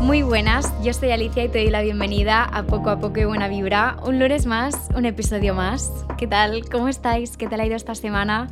[0.00, 3.24] Muy buenas, yo soy Alicia y te doy la bienvenida a Poco a Poco y
[3.24, 3.96] Buena Vibra.
[4.04, 5.90] Un lunes más, un episodio más.
[6.16, 6.68] ¿Qué tal?
[6.68, 7.36] ¿Cómo estáis?
[7.36, 8.48] ¿Qué tal ha ido esta semana?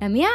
[0.00, 0.28] La mía,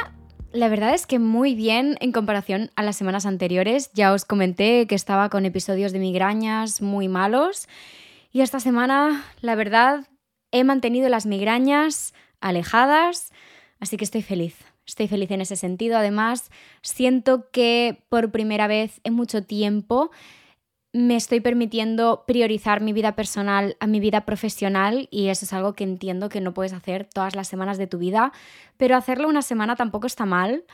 [0.51, 3.91] la verdad es que muy bien en comparación a las semanas anteriores.
[3.93, 7.67] Ya os comenté que estaba con episodios de migrañas muy malos.
[8.31, 10.07] Y esta semana, la verdad,
[10.51, 13.31] he mantenido las migrañas alejadas,
[13.79, 14.55] así que estoy feliz.
[14.85, 15.97] Estoy feliz en ese sentido.
[15.97, 20.11] Además, siento que por primera vez en mucho tiempo
[20.93, 25.73] me estoy permitiendo priorizar mi vida personal a mi vida profesional y eso es algo
[25.73, 28.33] que entiendo que no puedes hacer todas las semanas de tu vida,
[28.77, 30.65] pero hacerlo una semana tampoco está mal.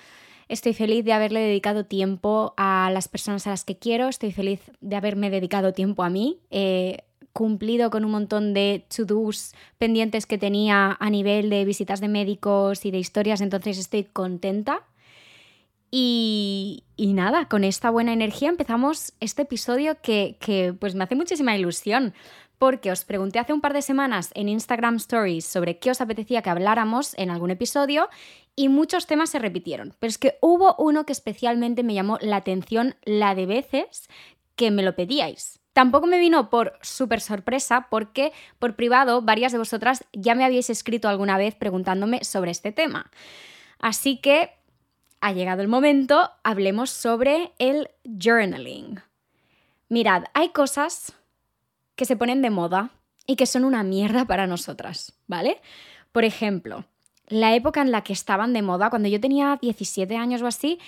[0.50, 4.72] Estoy feliz de haberle dedicado tiempo a las personas a las que quiero, estoy feliz
[4.80, 10.40] de haberme dedicado tiempo a mí, he cumplido con un montón de to-dos pendientes que
[10.40, 14.84] tenía a nivel de visitas de médicos y de historias, entonces estoy contenta.
[15.90, 21.56] Y, nada, con esta buena energía empezamos este episodio que, que pues me hace muchísima
[21.56, 22.14] ilusión,
[22.58, 26.42] porque os pregunté hace un par de semanas en Instagram Stories sobre qué os apetecía
[26.42, 28.10] que habláramos en algún episodio
[28.56, 32.38] y muchos temas se repitieron, pero es que hubo uno que especialmente me llamó la
[32.38, 34.10] atención la de veces
[34.56, 35.60] que me lo pedíais.
[35.74, 40.72] Tampoco me vino por súper sorpresa porque por privado varias de vosotras ya me habíais
[40.72, 43.12] escrito alguna vez preguntándome sobre este tema.
[43.78, 44.57] Así que
[45.22, 49.02] ha llegado el momento, hablemos sobre el journaling.
[49.90, 51.14] Mirad, hay cosas
[51.96, 52.92] que se ponen de moda
[53.26, 55.62] y que son una mierda para nosotras, ¿vale?
[56.12, 56.86] Por ejemplo,
[57.28, 60.80] la época en la que estaban de moda, cuando yo tenía 17 años o así,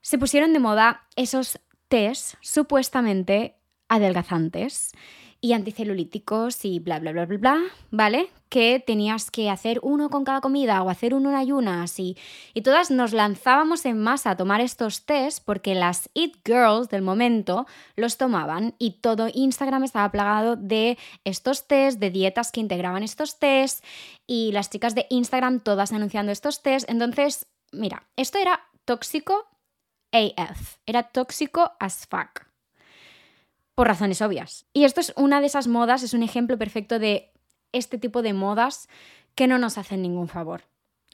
[0.00, 3.56] se pusieron de moda esos test supuestamente
[3.88, 4.92] adelgazantes
[5.40, 8.28] y anticelulíticos y bla, bla, bla, bla, bla, ¿vale?
[8.48, 12.16] Que tenías que hacer uno con cada comida o hacer uno en ayunas y,
[12.54, 17.02] y todas nos lanzábamos en masa a tomar estos test porque las It Girls del
[17.02, 23.04] momento los tomaban y todo Instagram estaba plagado de estos test, de dietas que integraban
[23.04, 23.84] estos test
[24.26, 26.90] y las chicas de Instagram todas anunciando estos test.
[26.90, 29.46] Entonces, mira, esto era tóxico
[30.10, 32.47] AF, era tóxico as fuck
[33.78, 34.66] por razones obvias.
[34.72, 37.30] Y esto es una de esas modas, es un ejemplo perfecto de
[37.70, 38.88] este tipo de modas
[39.36, 40.64] que no nos hacen ningún favor.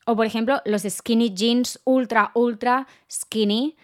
[0.06, 3.76] O por ejemplo, los skinny jeans ultra, ultra skinny,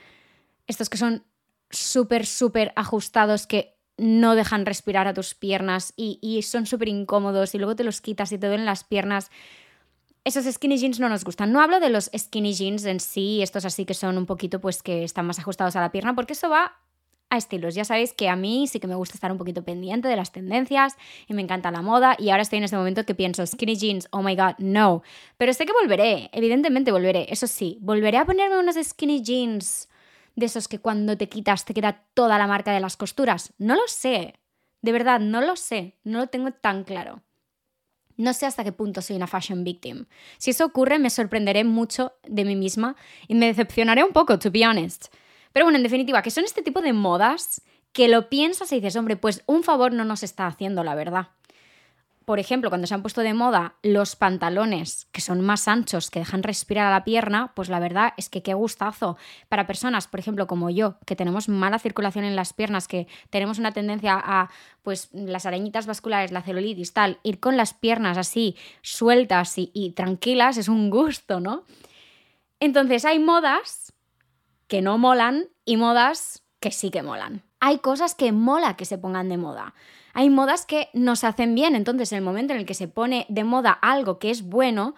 [0.67, 1.27] estos que son
[1.69, 7.59] súper, súper ajustados que no dejan respirar a tus piernas y, son súper incómodos y
[7.59, 9.31] luego te los quitas y te duelen las piernas.
[10.25, 11.53] Esos skinny jeans no nos gustan.
[11.53, 14.83] No hablo de los skinny jeans en sí, estos así que son un poquito pues
[14.83, 16.81] que están más ajustados a la pierna, porque eso va
[17.31, 17.75] a estilos.
[17.75, 20.33] Ya sabéis que a mí sí que me gusta estar un poquito pendiente de las
[20.33, 20.97] tendencias
[21.29, 24.09] y me encanta la moda y ahora estoy en este momento que pienso skinny jeans,
[24.11, 25.03] oh my god, no.
[25.39, 29.89] Pero sé que volveré, evidentemente volveré, eso sí, volveré a ponerme unos skinny jeans
[30.35, 33.53] de esos que cuando te quitas te queda toda la marca de las costuras.
[33.59, 34.35] No lo sé,
[34.83, 37.23] de verdad, no lo sé, no lo tengo tan claro.
[38.17, 40.05] No sé hasta qué punto soy una fashion victim.
[40.37, 42.97] Si eso ocurre, me sorprenderé mucho de mí misma
[43.29, 45.07] y me decepcionaré un poco, to be honest.
[45.53, 47.63] Pero bueno, en definitiva, que son este tipo de modas
[47.93, 51.29] que lo piensas y dices, hombre, pues un favor no nos está haciendo, la verdad.
[52.25, 56.21] Por ejemplo, cuando se han puesto de moda los pantalones que son más anchos, que
[56.21, 59.17] dejan respirar a la pierna, pues la verdad es que qué gustazo.
[59.49, 63.59] Para personas, por ejemplo, como yo, que tenemos mala circulación en las piernas, que tenemos
[63.59, 64.49] una tendencia a,
[64.85, 69.91] pues, las arañitas vasculares, la celulitis, tal, ir con las piernas así sueltas y, y
[69.91, 71.65] tranquilas es un gusto, ¿no?
[72.61, 73.93] Entonces hay modas
[74.71, 77.43] que no molan y modas que sí que molan.
[77.59, 79.75] Hay cosas que mola que se pongan de moda.
[80.15, 83.27] Hay modas que nos hacen bien, entonces en el momento en el que se pone
[83.29, 84.95] de moda algo que es bueno,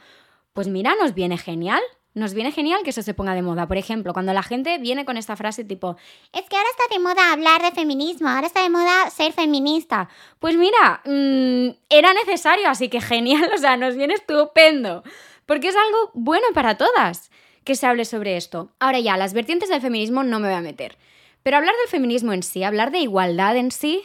[0.53, 1.81] pues mira, nos viene genial.
[2.15, 3.66] Nos viene genial que eso se ponga de moda.
[3.66, 5.97] Por ejemplo, cuando la gente viene con esta frase tipo,
[6.34, 10.11] es que ahora está de moda hablar de feminismo, ahora está de moda ser feminista.
[10.38, 15.03] Pues mira, mm, era necesario, así que genial, o sea, nos viene estupendo.
[15.47, 17.31] Porque es algo bueno para todas
[17.65, 18.71] que se hable sobre esto.
[18.78, 20.97] Ahora ya, las vertientes del feminismo no me voy a meter.
[21.43, 24.03] Pero hablar del feminismo en sí, hablar de igualdad en sí,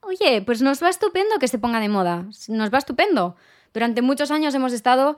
[0.00, 2.26] oye, pues nos va estupendo que se ponga de moda.
[2.48, 3.36] Nos va estupendo.
[3.72, 5.16] Durante muchos años hemos estado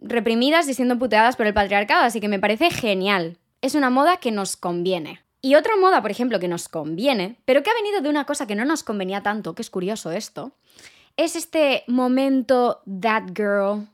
[0.00, 3.38] reprimidas y siendo puteadas por el patriarcado, así que me parece genial.
[3.60, 5.20] Es una moda que nos conviene.
[5.40, 8.46] Y otra moda, por ejemplo, que nos conviene, pero que ha venido de una cosa
[8.46, 10.52] que no nos convenía tanto, que es curioso esto,
[11.16, 13.88] es este momento that girl,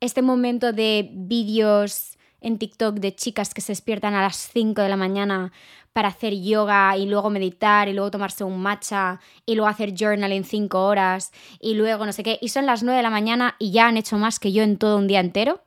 [0.00, 4.88] este momento de vídeos en TikTok de chicas que se despiertan a las 5 de
[4.88, 5.52] la mañana
[5.92, 10.44] para hacer yoga y luego meditar y luego tomarse un matcha y luego hacer journaling
[10.44, 12.38] 5 horas y luego no sé qué.
[12.40, 14.78] Y son las 9 de la mañana y ya han hecho más que yo en
[14.78, 15.60] todo un día entero.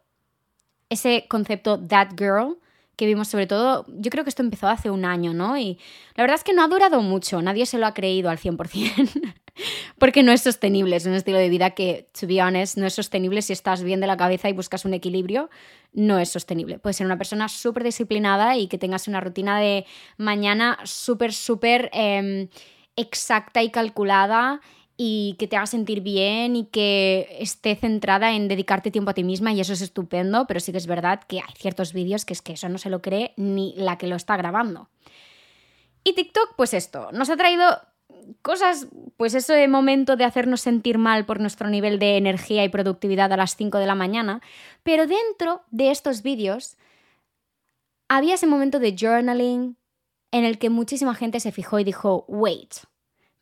[0.89, 2.57] Ese concepto that girl
[3.01, 5.57] que vimos sobre todo, yo creo que esto empezó hace un año, ¿no?
[5.57, 5.79] Y
[6.13, 9.33] la verdad es que no ha durado mucho, nadie se lo ha creído al 100%,
[9.97, 12.93] porque no es sostenible, es un estilo de vida que, to be honest, no es
[12.93, 15.49] sostenible si estás bien de la cabeza y buscas un equilibrio,
[15.93, 16.79] no es sostenible.
[16.79, 19.85] Puedes ser una persona súper disciplinada y que tengas una rutina de
[20.17, 22.47] mañana súper, súper em,
[22.95, 24.61] exacta y calculada
[24.97, 29.23] y que te haga sentir bien y que esté centrada en dedicarte tiempo a ti
[29.23, 32.33] misma y eso es estupendo, pero sí que es verdad que hay ciertos vídeos que
[32.33, 34.89] es que eso no se lo cree ni la que lo está grabando.
[36.03, 37.79] Y TikTok, pues esto, nos ha traído
[38.41, 38.87] cosas,
[39.17, 43.37] pues ese momento de hacernos sentir mal por nuestro nivel de energía y productividad a
[43.37, 44.41] las 5 de la mañana,
[44.83, 46.77] pero dentro de estos vídeos
[48.07, 49.77] había ese momento de journaling
[50.31, 52.73] en el que muchísima gente se fijó y dijo, wait,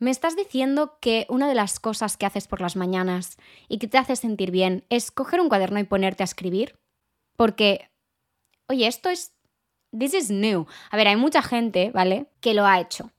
[0.02, 3.38] ¿Me estás diciendo que una de las cosas que haces por las mañanas
[3.68, 6.80] y que te hace sentir bien es coger un cuaderno y ponerte a escribir?
[7.36, 7.90] Porque,
[8.70, 9.36] oye, esto es...
[9.92, 10.68] This is new.
[10.90, 12.28] A ver, hay mucha gente, ¿vale?
[12.40, 13.12] Que lo ha hecho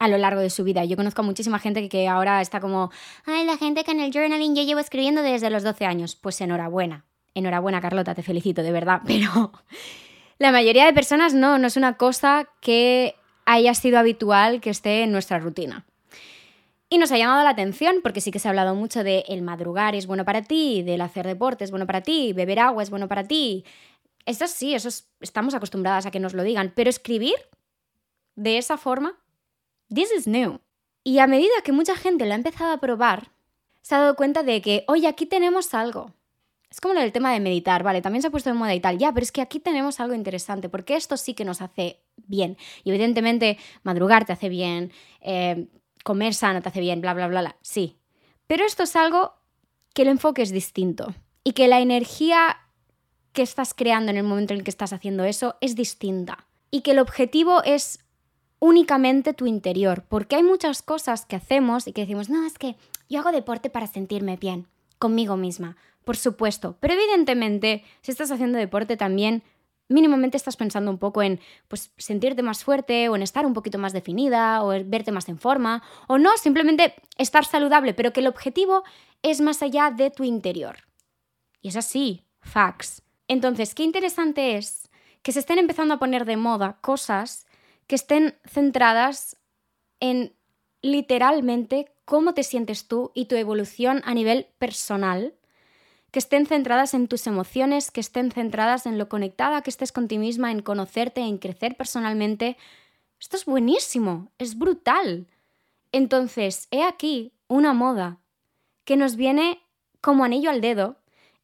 [0.00, 0.84] a lo largo de su vida.
[0.84, 2.90] Yo conozco a muchísima gente que, ahora está como,
[3.26, 6.16] ay, la gente que en el journaling yo llevo escribiendo desde los 12 años.
[6.16, 7.04] Pues enhorabuena.
[7.34, 9.02] Enhorabuena, Carlota, te felicito, de verdad.
[9.06, 9.52] Pero
[10.38, 13.14] la mayoría de personas no, no es una cosa que
[13.44, 15.84] haya sido habitual que esté en nuestra rutina.
[16.88, 19.42] Y nos ha llamado la atención porque sí que se ha hablado mucho de el
[19.42, 22.90] madrugar es bueno para ti, del hacer deporte es bueno para ti, beber agua es
[22.90, 23.64] bueno para ti.
[24.24, 24.88] Eso sí, eso
[25.20, 27.34] estamos acostumbradas a que nos lo digan, pero escribir
[28.34, 29.18] de esa forma,
[29.92, 30.60] this is new.
[31.04, 33.32] Y a medida que mucha gente lo ha empezado a probar,
[33.82, 36.12] se ha dado cuenta de que, oye, aquí tenemos algo.
[36.70, 38.98] Es como el tema de meditar, vale, también se ha puesto de moda y tal,
[38.98, 42.56] ya, pero es que aquí tenemos algo interesante, porque esto sí que nos hace bien.
[42.84, 45.66] Y evidentemente, madrugar te hace bien, eh,
[46.04, 47.56] comer sano te hace bien, bla, bla, bla, bla.
[47.60, 47.96] Sí.
[48.46, 49.34] Pero esto es algo
[49.94, 52.58] que el enfoque es distinto y que la energía
[53.32, 56.82] que estás creando en el momento en el que estás haciendo eso es distinta y
[56.82, 58.00] que el objetivo es
[58.60, 62.76] únicamente tu interior, porque hay muchas cosas que hacemos y que decimos, no, es que
[63.08, 64.68] yo hago deporte para sentirme bien,
[64.98, 69.42] conmigo misma, por supuesto, pero evidentemente si estás haciendo deporte también
[69.88, 73.76] mínimamente estás pensando un poco en pues, sentirte más fuerte o en estar un poquito
[73.76, 78.28] más definida o verte más en forma o no, simplemente estar saludable, pero que el
[78.28, 78.84] objetivo
[79.22, 80.76] es más allá de tu interior.
[81.60, 83.02] Y es así, facts.
[83.28, 84.88] Entonces, qué interesante es
[85.22, 87.46] que se estén empezando a poner de moda cosas
[87.90, 89.36] que estén centradas
[89.98, 90.32] en
[90.80, 95.34] literalmente cómo te sientes tú y tu evolución a nivel personal
[96.12, 100.06] que estén centradas en tus emociones, que estén centradas en lo conectada que estés con
[100.06, 102.56] ti misma, en conocerte, en crecer personalmente.
[103.18, 105.26] Esto es buenísimo, es brutal.
[105.90, 108.20] Entonces, he aquí una moda
[108.84, 109.64] que nos viene
[110.00, 110.94] como anillo al dedo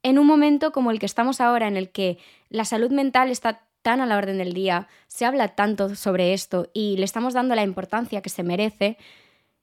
[0.05, 2.19] en un momento como el que estamos ahora, en el que
[2.51, 6.69] la salud mental está tan a la orden del día, se habla tanto sobre esto
[6.75, 8.99] y le estamos dando la importancia que se merece.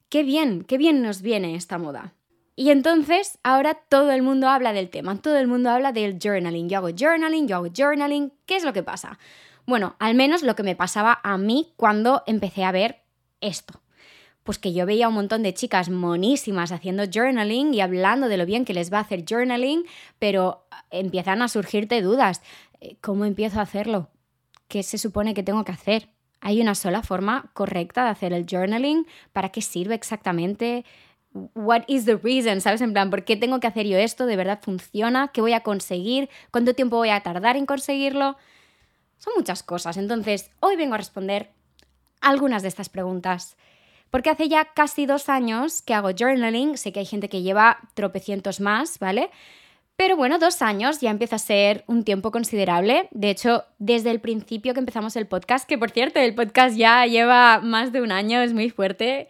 [0.07, 2.13] Qué bien, qué bien nos viene esta moda.
[2.55, 6.69] Y entonces ahora todo el mundo habla del tema, todo el mundo habla del journaling.
[6.69, 8.31] Yo hago journaling, yo hago journaling.
[8.45, 9.19] ¿Qué es lo que pasa?
[9.65, 13.01] Bueno, al menos lo que me pasaba a mí cuando empecé a ver
[13.41, 13.81] esto.
[14.45, 18.45] Pues que yo veía un montón de chicas monísimas haciendo journaling y hablando de lo
[18.45, 19.83] bien que les va a hacer journaling,
[20.17, 22.41] pero empiezan a surgirte dudas.
[22.83, 24.09] Eh, ¿Cómo empiezo a hacerlo?
[24.67, 26.09] ¿Qué se supone que tengo que hacer?
[26.41, 29.07] ¿Hay una sola forma correcta de hacer el journaling?
[29.31, 30.85] ¿Para qué sirve exactamente?
[31.55, 32.81] what is the reason, ¿sabes?
[32.81, 34.27] En plan, ¿por qué tengo que hacer yo esto?
[34.27, 35.29] ¿De verdad funciona?
[35.29, 36.29] ¿Qué voy a conseguir?
[36.51, 38.37] ¿Cuánto tiempo voy a tardar en conseguirlo?
[39.17, 39.97] Son muchas cosas.
[39.97, 41.49] Entonces, hoy vengo a responder
[42.21, 43.57] algunas de estas preguntas.
[44.11, 47.79] Porque hace ya casi dos años que hago journaling, sé que hay gente que lleva
[47.95, 49.31] tropecientos más, ¿vale?
[49.95, 53.07] Pero bueno, dos años ya empieza a ser un tiempo considerable.
[53.11, 57.05] De hecho, desde el principio que empezamos el podcast, que por cierto, el podcast ya
[57.05, 59.27] lleva más de un año, es muy fuerte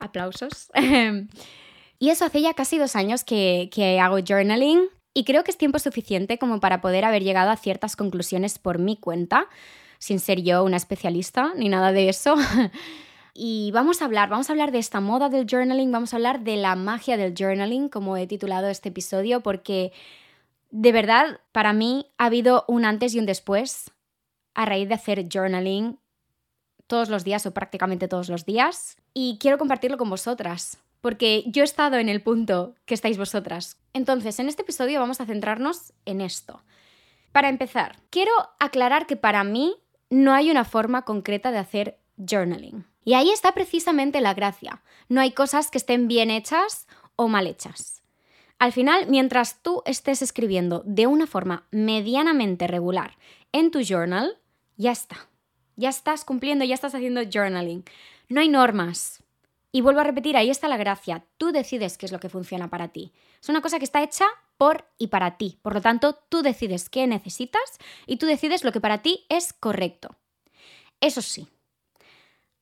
[0.00, 0.70] aplausos.
[1.98, 5.58] y eso hace ya casi dos años que, que hago journaling y creo que es
[5.58, 9.48] tiempo suficiente como para poder haber llegado a ciertas conclusiones por mi cuenta,
[9.98, 12.36] sin ser yo una especialista ni nada de eso.
[13.40, 16.40] Y vamos a hablar, vamos a hablar de esta moda del journaling, vamos a hablar
[16.40, 19.92] de la magia del journaling, como he titulado este episodio, porque
[20.70, 23.92] de verdad para mí ha habido un antes y un después
[24.54, 26.00] a raíz de hacer journaling
[26.88, 31.62] todos los días o prácticamente todos los días y quiero compartirlo con vosotras, porque yo
[31.62, 33.78] he estado en el punto que estáis vosotras.
[33.92, 36.64] Entonces, en este episodio vamos a centrarnos en esto.
[37.30, 39.76] Para empezar, quiero aclarar que para mí
[40.10, 42.84] no hay una forma concreta de hacer journaling.
[43.08, 44.82] Y ahí está precisamente la gracia.
[45.08, 46.86] No hay cosas que estén bien hechas
[47.16, 48.02] o mal hechas.
[48.58, 53.16] Al final, mientras tú estés escribiendo de una forma medianamente regular
[53.50, 54.36] en tu journal,
[54.76, 55.16] Ya está.
[55.76, 57.82] Ya estás cumpliendo, ya estás haciendo journaling.
[58.28, 59.22] No hay normas.
[59.72, 61.24] Y vuelvo a repetir, ahí está la gracia.
[61.38, 63.14] Tú decides qué es lo que funciona para ti.
[63.40, 64.26] Es una cosa que está hecha
[64.58, 65.58] por y para ti.
[65.62, 69.54] Por lo tanto, tú decides qué necesitas y tú decides lo que para ti es
[69.54, 70.14] correcto.
[71.00, 71.48] Eso sí,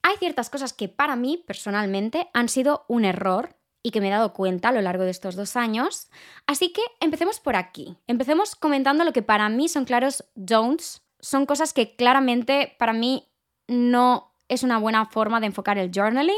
[0.06, 4.12] hay ciertas cosas que para mí personalmente han sido un error y que me he
[4.12, 6.10] dado cuenta a lo largo de estos dos años.
[6.46, 7.96] Así que empecemos por aquí.
[8.06, 11.02] Empecemos comentando lo que para mí son claros don'ts.
[11.18, 13.26] Son cosas que claramente para mí
[13.66, 16.34] no es una buena forma de enfocar el journaling.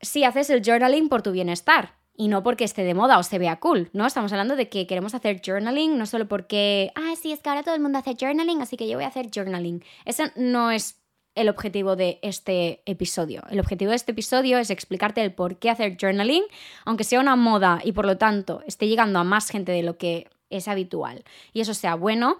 [0.00, 3.40] Si haces el journaling por tu bienestar y no porque esté de moda o se
[3.40, 4.06] vea cool, ¿no?
[4.06, 7.64] Estamos hablando de que queremos hacer journaling no solo porque, ah, sí, es que ahora
[7.64, 9.82] todo el mundo hace journaling, así que yo voy a hacer journaling.
[10.04, 11.02] Ese no es
[11.36, 13.44] el objetivo de este episodio.
[13.50, 16.42] El objetivo de este episodio es explicarte el por qué hacer journaling,
[16.84, 19.98] aunque sea una moda y por lo tanto esté llegando a más gente de lo
[19.98, 22.38] que es habitual y eso sea bueno,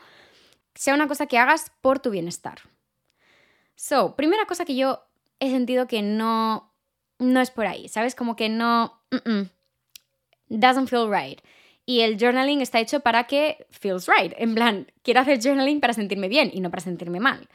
[0.74, 2.60] sea una cosa que hagas por tu bienestar.
[3.74, 5.02] So, primera cosa que yo
[5.40, 6.72] he sentido que no,
[7.18, 8.14] no es por ahí, ¿sabes?
[8.14, 8.98] Como que no...
[10.48, 11.40] doesn't feel right.
[11.84, 14.32] Y el journaling está hecho para que feels right.
[14.38, 17.46] En plan, quiero hacer journaling para sentirme bien y no para sentirme mal.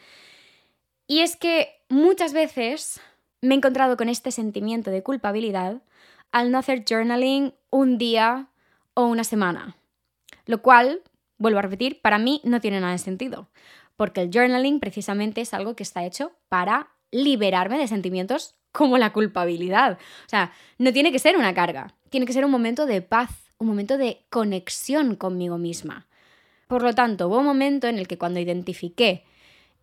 [1.12, 3.02] Y es que muchas veces
[3.42, 5.82] me he encontrado con este sentimiento de culpabilidad
[6.32, 8.48] al no hacer journaling un día
[8.94, 9.76] o una semana.
[10.46, 11.02] Lo cual,
[11.38, 13.50] vuelvo a repetir, para mí no tiene nada de sentido.
[13.98, 19.12] Porque el journaling precisamente es algo que está hecho para liberarme de sentimientos como la
[19.12, 20.00] culpabilidad.
[20.26, 23.32] O sea, no tiene que ser una carga, tiene que ser un momento de paz,
[23.58, 26.08] un momento de conexión conmigo misma.
[26.68, 29.26] Por lo tanto, hubo un momento en el que cuando identifiqué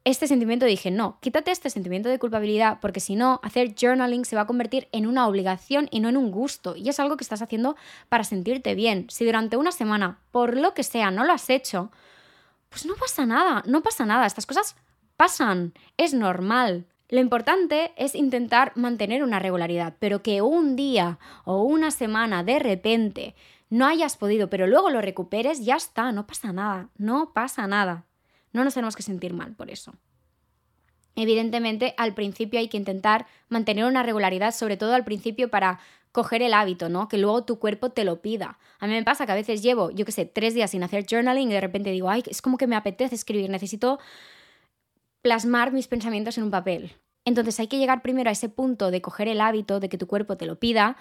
[0.05, 4.37] este sentimiento dije, no, quítate este sentimiento de culpabilidad porque si no, hacer journaling se
[4.37, 6.76] va a convertir en una obligación y no en un gusto.
[6.76, 7.76] Y es algo que estás haciendo
[8.09, 9.07] para sentirte bien.
[9.11, 11.90] Si durante una semana, por lo que sea, no lo has hecho,
[12.69, 14.26] pues no pasa nada, no pasa nada.
[14.26, 14.76] Estas cosas
[15.17, 16.87] pasan, es normal.
[17.11, 22.59] Lo importante es intentar mantener una regularidad, pero que un día o una semana de
[22.59, 23.35] repente
[23.71, 28.05] no hayas podido, pero luego lo recuperes, ya está, no pasa nada, no pasa nada.
[28.52, 29.95] No nos tenemos que sentir mal por eso.
[31.17, 35.81] Evidentemente, al principio hay que intentar mantener una regularidad, sobre todo al principio para
[36.12, 37.09] coger el hábito, ¿no?
[37.09, 38.59] Que luego tu cuerpo te lo pida.
[38.78, 41.07] A mí me pasa que a veces llevo, yo qué sé, tres días sin hacer
[41.09, 43.99] journaling y de repente digo, ay, es como que me apetece escribir, necesito
[45.23, 46.93] plasmar mis pensamientos en un papel.
[47.25, 50.07] Entonces hay que llegar primero a ese punto de coger el hábito, de que tu
[50.07, 50.97] cuerpo te lo pida,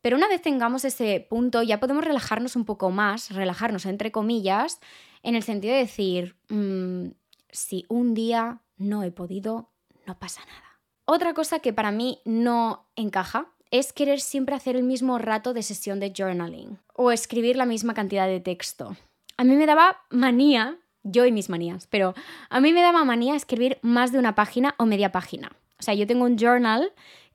[0.00, 4.80] pero una vez tengamos ese punto ya podemos relajarnos un poco más, relajarnos entre comillas,
[5.22, 7.08] en el sentido de decir, mm,
[7.50, 9.70] si un día no he podido,
[10.06, 10.80] no pasa nada.
[11.04, 15.62] Otra cosa que para mí no encaja es querer siempre hacer el mismo rato de
[15.62, 18.96] sesión de journaling o escribir la misma cantidad de texto.
[19.36, 22.14] A mí me daba manía, yo y mis manías, pero
[22.48, 25.52] a mí me daba manía escribir más de una página o media página.
[25.78, 26.92] O sea, yo tengo un journal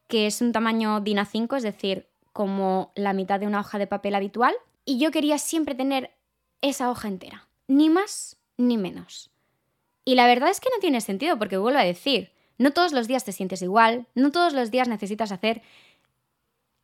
[0.08, 3.88] que es un tamaño DIN A5, es decir, como la mitad de una hoja de
[3.88, 6.12] papel habitual, y yo quería siempre tener
[6.62, 9.32] esa hoja entera ni más ni menos.
[10.04, 13.08] Y la verdad es que no tiene sentido porque vuelvo a decir, no todos los
[13.08, 15.62] días te sientes igual, no todos los días necesitas hacer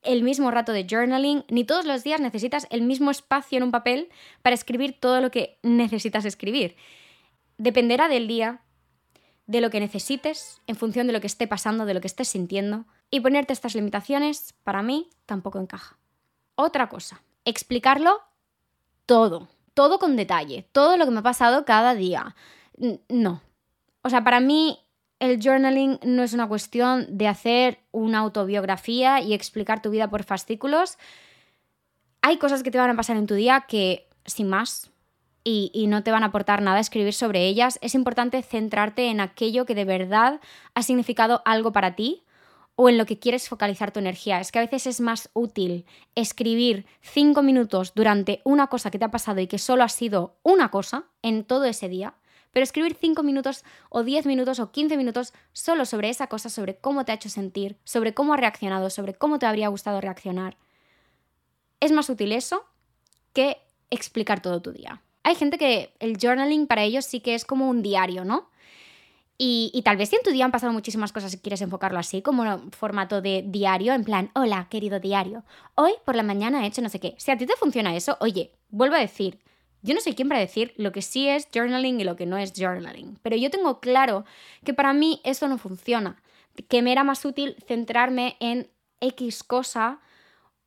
[0.02, 3.72] el mismo rato de journaling, ni todos los días necesitas el mismo espacio en un
[3.72, 4.10] papel
[4.42, 6.78] para escribir todo lo que necesitas escribir.
[7.58, 8.62] Dependerá del día,
[9.46, 12.30] de lo que necesites, en función de lo que esté pasando, de lo que estés
[12.30, 15.98] sintiendo, y ponerte estas limitaciones, para mí, tampoco encaja.
[16.56, 18.22] Otra cosa, explicarlo
[19.06, 22.36] todo todo con detalle, todo lo que me ha pasado cada día.
[23.10, 23.42] No.
[24.02, 24.80] O sea, para mí
[25.20, 30.24] el journaling no es una cuestión de hacer una autobiografía y explicar tu vida por
[30.24, 30.98] fascículos.
[32.24, 34.90] Hay cosas que te van a pasar en tu día que, sin más,
[35.44, 39.20] y, y, no te van a aportar nada escribir sobre ellas, es importante centrarte en
[39.20, 40.42] aquello que de verdad
[40.74, 42.24] ha significado algo para ti
[42.80, 44.40] o en lo que quieres focalizar tu energía.
[44.40, 49.06] Es que a veces es más útil escribir cinco minutos durante una cosa que te
[49.06, 52.14] ha pasado y que solo ha sido una cosa en todo ese día,
[52.52, 56.78] pero escribir cinco minutos o diez minutos o quince minutos solo sobre esa cosa, sobre
[56.78, 60.56] cómo te ha hecho sentir, sobre cómo ha reaccionado, sobre cómo te habría gustado reaccionar.
[61.80, 62.64] Es más útil eso
[63.34, 63.58] que
[63.90, 65.02] explicar todo tu día.
[65.24, 68.52] Hay gente que el journaling para ellos sí que es como un diario, ¿no?
[69.40, 72.44] Y, tal vez en tu día han pasado muchísimas cosas y quieres enfocarlo así, como
[72.72, 75.44] formato de diario, en plan, hola, querido diario,
[75.76, 77.14] hoy por la mañana he hecho no sé qué.
[77.20, 79.40] Si a ti te funciona eso, oye, vuelvo a decir,
[79.84, 82.38] yo no soy quien para decir lo que sí es journaling y lo que no
[82.38, 84.26] es journaling, pero yo tengo claro
[84.64, 86.20] que para mí eso no funciona,
[86.68, 90.00] que me era más útil centrarme en X cosa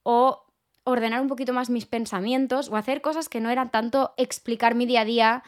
[0.05, 0.45] o
[0.85, 4.87] ordenar un poquito más mis pensamientos o hacer cosas que no eran tanto explicar mi
[4.87, 5.43] día a día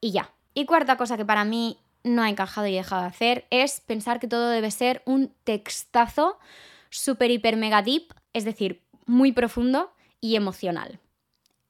[0.00, 0.32] y ya.
[0.54, 4.20] Y cuarta cosa que para mí no ha encajado y dejado de hacer es pensar
[4.20, 6.38] que todo debe ser un textazo
[6.90, 11.00] super, hiper, mega deep, es decir, muy profundo y emocional.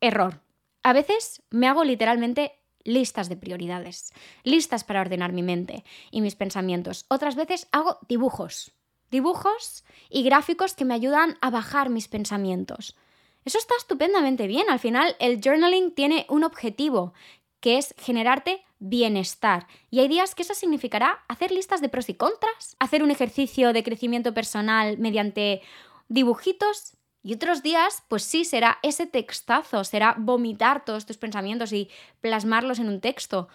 [0.01, 0.41] Error.
[0.83, 2.53] A veces me hago literalmente
[2.85, 4.13] listas de prioridades,
[4.45, 7.05] listas para ordenar mi mente y mis pensamientos.
[7.09, 8.73] Otras veces hago dibujos,
[9.11, 12.97] dibujos y gráficos que me ayudan a bajar mis pensamientos.
[13.45, 14.71] Eso está estupendamente bien.
[14.71, 17.13] Al final, el journaling tiene un objetivo,
[17.61, 19.67] que es generarte bienestar.
[19.91, 23.73] Y hay días que eso significará hacer listas de pros y contras, hacer un ejercicio
[23.73, 25.63] de crecimiento personal mediante
[26.09, 26.97] dibujitos.
[27.23, 32.79] Y otros días, pues sí, será ese textazo, será vomitar todos tus pensamientos y plasmarlos
[32.79, 33.49] en un texto.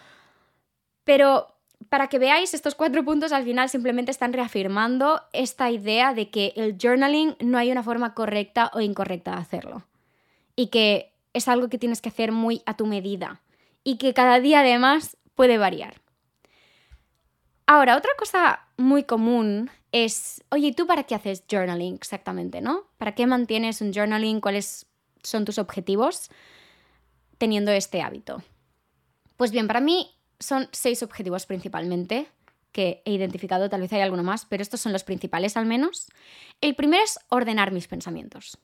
[1.03, 1.53] Pero
[1.89, 6.53] para que veáis, estos cuatro puntos al final simplemente están reafirmando esta idea de que
[6.55, 9.83] el journaling no hay una forma correcta o incorrecta de hacerlo.
[10.55, 13.41] Y que es algo que tienes que hacer muy a tu medida.
[13.83, 15.95] Y que cada día además puede variar.
[17.65, 22.87] Ahora, otra cosa muy común es, oye, ¿tú para qué haces journaling exactamente, no?
[22.97, 24.41] ¿Para qué mantienes un journaling?
[24.41, 24.85] ¿Cuáles
[25.23, 26.29] son tus objetivos
[27.37, 28.43] teniendo este hábito?
[29.37, 32.27] Pues bien, para mí son seis objetivos principalmente
[32.71, 36.07] que he identificado, tal vez hay alguno más, pero estos son los principales al menos.
[36.59, 38.57] El primero es ordenar mis pensamientos,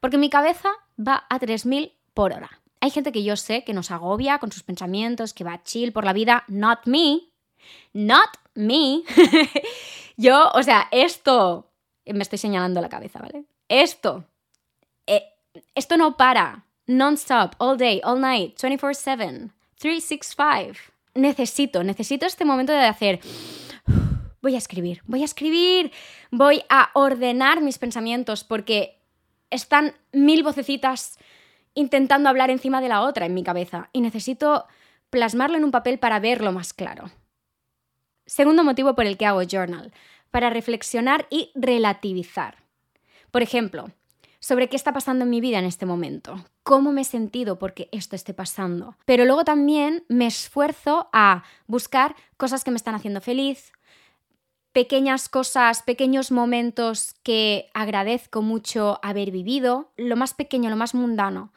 [0.00, 0.68] porque mi cabeza
[0.98, 2.61] va a 3.000 por hora.
[2.82, 6.04] Hay gente que yo sé que nos agobia con sus pensamientos, que va chill por
[6.04, 7.20] la vida, not me,
[7.92, 9.04] not me.
[10.16, 11.70] yo, o sea, esto,
[12.04, 13.44] me estoy señalando la cabeza, ¿vale?
[13.68, 14.24] Esto,
[15.06, 15.22] eh,
[15.76, 22.84] esto no para, non-stop, all day, all night, 24/7, 365 necesito, necesito este momento de
[22.84, 23.20] hacer,
[24.40, 25.92] voy a escribir, voy a escribir,
[26.32, 28.98] voy a ordenar mis pensamientos porque
[29.50, 31.16] están mil vocecitas
[31.74, 34.66] intentando hablar encima de la otra en mi cabeza y necesito
[35.10, 37.10] plasmarlo en un papel para verlo más claro.
[38.26, 39.92] Segundo motivo por el que hago journal,
[40.30, 42.56] para reflexionar y relativizar.
[43.30, 43.90] Por ejemplo,
[44.40, 47.88] sobre qué está pasando en mi vida en este momento, cómo me he sentido porque
[47.92, 48.96] esto esté pasando.
[49.04, 53.72] Pero luego también me esfuerzo a buscar cosas que me están haciendo feliz,
[54.72, 61.52] pequeñas cosas, pequeños momentos que agradezco mucho haber vivido, lo más pequeño, lo más mundano.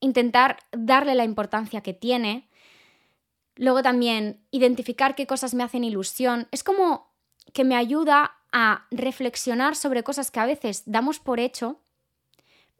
[0.00, 2.48] Intentar darle la importancia que tiene.
[3.56, 6.48] Luego también identificar qué cosas me hacen ilusión.
[6.50, 7.10] Es como
[7.52, 11.80] que me ayuda a reflexionar sobre cosas que a veces damos por hecho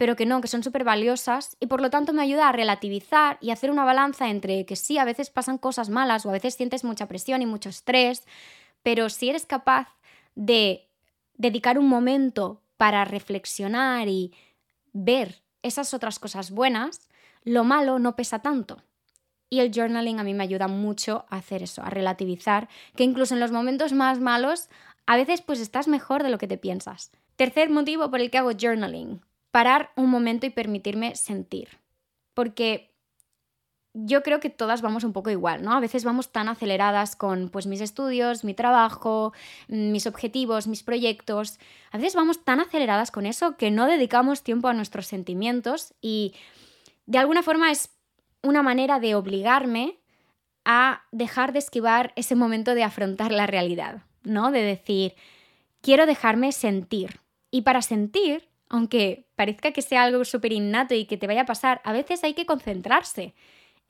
[0.01, 3.37] pero que no, que son súper valiosas y por lo tanto me ayuda a relativizar
[3.43, 6.55] y hacer una balanza entre que sí, a veces pasan cosas malas o a veces
[6.55, 8.25] sientes mucha presión y mucho estrés,
[8.83, 9.89] pero si eres capaz
[10.35, 10.89] de
[11.35, 14.33] dedicar un momento para reflexionar y
[14.93, 17.09] ver esas otras cosas buenas,
[17.43, 18.83] lo malo no pesa tanto.
[19.49, 23.35] Y el journaling a mí me ayuda mucho a hacer eso, a relativizar, que incluso
[23.35, 24.69] en los momentos más malos,
[25.07, 27.11] a veces pues estás mejor de lo que te piensas.
[27.37, 31.81] Tercer motivo por el que hago journaling, parar un momento y permitirme sentir.
[32.35, 32.90] Porque
[33.93, 35.73] yo creo que todas vamos un poco igual, ¿no?
[35.73, 39.33] A veces vamos tan aceleradas con pues mis estudios, mi trabajo,
[39.69, 41.59] mis objetivos, mis proyectos.
[41.91, 46.35] A veces vamos tan aceleradas con eso que no dedicamos tiempo a nuestros sentimientos y
[47.07, 47.91] de alguna forma es
[48.43, 49.99] una manera de obligarme
[50.65, 54.53] a dejar de esquivar ese momento de afrontar la realidad, ¿no?
[54.53, 55.15] De decir,
[55.81, 57.21] quiero dejarme sentir.
[57.51, 61.47] Y para sentir aunque parezca que sea algo súper innato y que te vaya a
[61.47, 63.35] pasar, a veces hay que concentrarse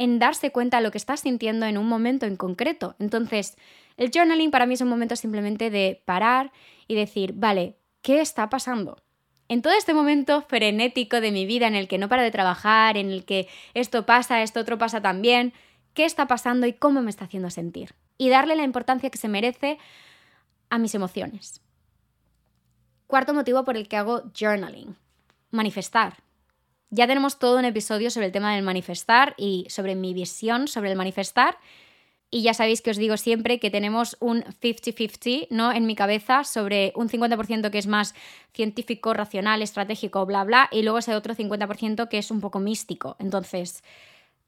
[0.00, 2.96] en darse cuenta de lo que estás sintiendo en un momento en concreto.
[2.98, 3.58] Entonces,
[3.98, 6.52] el journaling para mí es un momento simplemente de parar
[6.88, 8.96] y decir, vale, ¿qué está pasando?
[9.48, 12.96] En todo este momento frenético de mi vida en el que no paro de trabajar,
[12.96, 15.52] en el que esto pasa, esto otro pasa también,
[15.92, 17.94] ¿qué está pasando y cómo me está haciendo sentir?
[18.16, 19.76] Y darle la importancia que se merece
[20.70, 21.60] a mis emociones.
[23.06, 24.96] Cuarto motivo por el que hago journaling.
[25.50, 26.22] Manifestar.
[26.90, 30.90] Ya tenemos todo un episodio sobre el tema del manifestar y sobre mi visión sobre
[30.90, 31.56] el manifestar.
[32.32, 35.72] Y ya sabéis que os digo siempre que tenemos un 50-50 ¿no?
[35.72, 38.14] en mi cabeza sobre un 50% que es más
[38.52, 43.16] científico, racional, estratégico, bla, bla, y luego ese otro 50% que es un poco místico.
[43.20, 43.84] Entonces,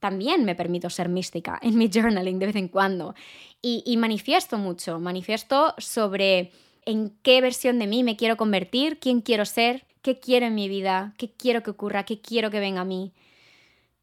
[0.01, 3.15] también me permito ser mística en mi journaling de vez en cuando.
[3.61, 6.51] Y, y manifiesto mucho, manifiesto sobre
[6.85, 10.69] en qué versión de mí me quiero convertir, quién quiero ser, qué quiero en mi
[10.69, 13.13] vida, qué quiero que ocurra, qué quiero que venga a mí.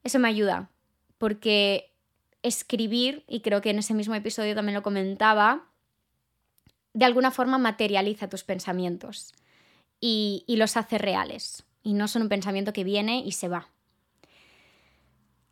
[0.03, 0.69] Eso me ayuda,
[1.17, 1.91] porque
[2.41, 5.67] escribir, y creo que en ese mismo episodio también lo comentaba,
[6.93, 9.33] de alguna forma materializa tus pensamientos
[9.99, 13.67] y, los hace reales, y no son un pensamiento que viene y se va.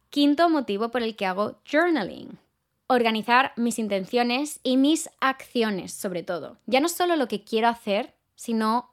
[0.09, 2.39] Quinto motivo por el que hago journaling,
[2.87, 6.57] organizar mis intenciones y mis acciones, sobre todo.
[6.65, 8.89] Ya no solo lo que quiero hacer, sino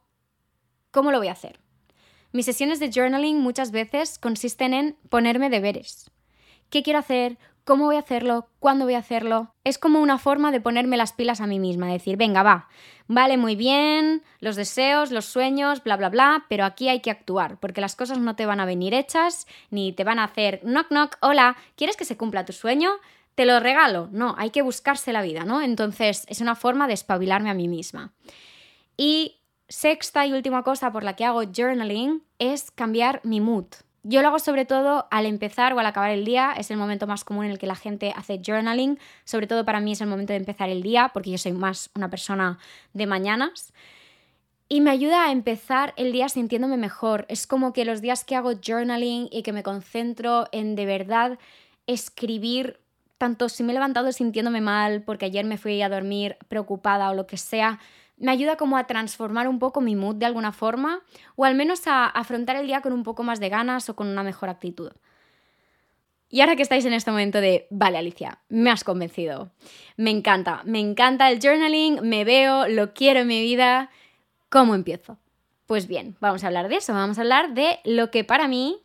[0.95, 1.61] cómo lo voy a hacer.
[2.33, 6.11] Mis sesiones de journaling muchas veces consisten en ponerme deberes.
[6.71, 7.37] ¿Qué quiero hacer?
[7.65, 8.49] ¿Cómo voy a hacerlo?
[8.59, 9.55] ¿Cuándo voy a hacerlo?
[9.65, 12.69] Es como una forma de ponerme las pilas a mí misma, decir, venga, va,
[13.07, 17.59] vale muy bien, los deseos, los sueños, bla, bla, bla, pero aquí hay que actuar,
[17.59, 20.89] porque las cosas no te van a venir hechas, ni te van a hacer knock,
[20.89, 22.91] knock, hola, ¿quieres que se cumpla tu sueño?
[23.35, 24.09] te lo regalo.
[24.13, 25.61] No, hay que buscarse la vida, ¿no?
[25.61, 28.13] Entonces es una forma de espabilarme a mí misma.
[28.97, 29.41] Y
[29.75, 33.67] sexta y última cosa por la que hago journaling es cambiar mi mood.
[34.05, 37.09] Yo lo hago sobre todo al empezar o al acabar el día, es el momento
[37.09, 40.07] más común en el que la gente hace journaling, sobre todo para mí es el
[40.07, 42.59] momento de empezar el día porque yo soy más una persona
[42.93, 43.73] de mañanas.
[44.69, 47.27] Y me ayuda a empezar el día sintiéndome mejor.
[47.29, 51.39] Es como que los días que hago journaling y que me concentro en de verdad
[51.89, 52.79] escribir
[53.19, 57.15] tanto si me he levantado sintiéndome mal porque ayer me fui a dormir preocupada o
[57.15, 57.81] lo que sea,
[58.17, 61.01] me ayuda como a transformar un poco mi mood de alguna forma
[61.37, 64.07] o al menos a afrontar el día con un poco más de ganas o con
[64.07, 64.93] una mejor actitud.
[66.29, 69.53] Y ahora que estáis en este momento de, vale Alicia, me has convencido,
[69.97, 73.91] me encanta, me encanta el journaling, me veo, lo quiero en mi vida,
[74.49, 75.19] ¿cómo empiezo?
[75.67, 78.79] Pues bien, vamos a hablar de eso, vamos a hablar de lo que para mí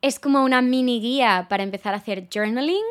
[0.00, 2.84] es como una mini guía para empezar a hacer journaling,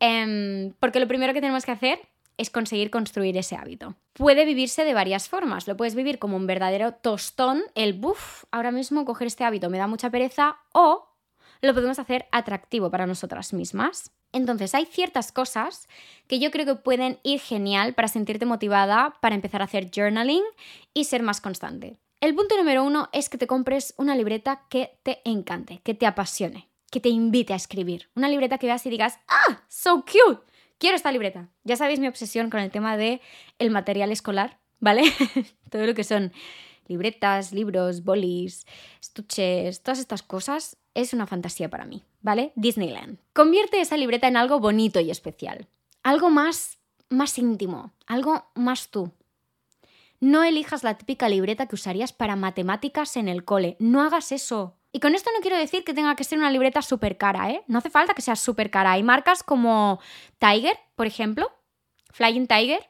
[0.00, 2.00] Em, porque lo primero que tenemos que hacer
[2.38, 3.94] es conseguir construir ese hábito.
[4.12, 5.66] Puede vivirse de varias formas.
[5.66, 9.78] Lo puedes vivir como un verdadero tostón, el buff, ahora mismo coger este hábito me
[9.78, 11.08] da mucha pereza, o
[11.62, 14.12] lo podemos hacer atractivo para nosotras mismas.
[14.32, 15.88] Entonces, hay ciertas cosas
[16.26, 20.42] que yo creo que pueden ir genial para sentirte motivada para empezar a hacer journaling
[20.92, 21.98] y ser más constante.
[22.20, 26.06] El punto número uno es que te compres una libreta que te encante, que te
[26.06, 28.08] apasione que te invite a escribir.
[28.14, 29.62] Una libreta que veas y digas, ¡ah!
[29.68, 30.40] ¡So cute!
[30.78, 31.48] Quiero esta libreta.
[31.64, 33.20] Ya sabéis mi obsesión con el tema de
[33.58, 35.02] el material escolar, ¿vale?
[35.70, 36.32] Todo lo que son
[36.86, 38.66] libretas, libros, bolis,
[39.00, 42.52] estuches, todas estas cosas es una fantasía para mí, ¿vale?
[42.54, 43.18] Disneyland.
[43.32, 45.66] Convierte esa libreta en algo bonito y especial.
[46.04, 49.12] Algo más más íntimo, algo más tú.
[50.18, 53.76] No elijas la típica libreta que usarías para matemáticas en el cole.
[53.78, 54.76] No hagas eso.
[54.96, 57.62] Y con esto no quiero decir que tenga que ser una libreta súper cara, ¿eh?
[57.66, 58.92] No hace falta que sea súper cara.
[58.92, 60.00] Hay marcas como
[60.38, 61.52] Tiger, por ejemplo,
[62.14, 62.80] Flying Tiger.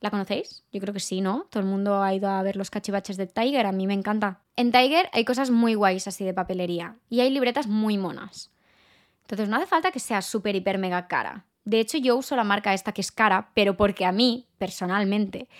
[0.00, 0.64] ¿La conocéis?
[0.72, 1.46] Yo creo que sí, ¿no?
[1.50, 4.40] Todo el mundo ha ido a ver los cachivaches de Tiger, a mí me encanta.
[4.56, 8.50] En Tiger hay cosas muy guays así de papelería y hay libretas muy monas.
[9.20, 11.44] Entonces no hace falta que sea súper, hiper, mega cara.
[11.66, 15.50] De hecho, yo uso la marca esta que es cara, pero porque a mí, personalmente,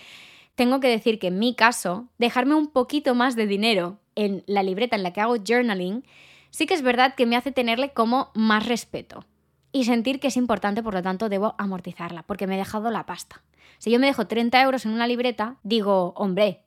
[0.55, 4.63] tengo que decir que en mi caso, dejarme un poquito más de dinero en la
[4.63, 6.03] libreta en la que hago journaling,
[6.49, 9.25] sí que es verdad que me hace tenerle como más respeto
[9.71, 13.05] y sentir que es importante, por lo tanto debo amortizarla, porque me he dejado la
[13.05, 13.43] pasta.
[13.77, 16.63] Si yo me dejo 30 euros en una libreta, digo, hombre,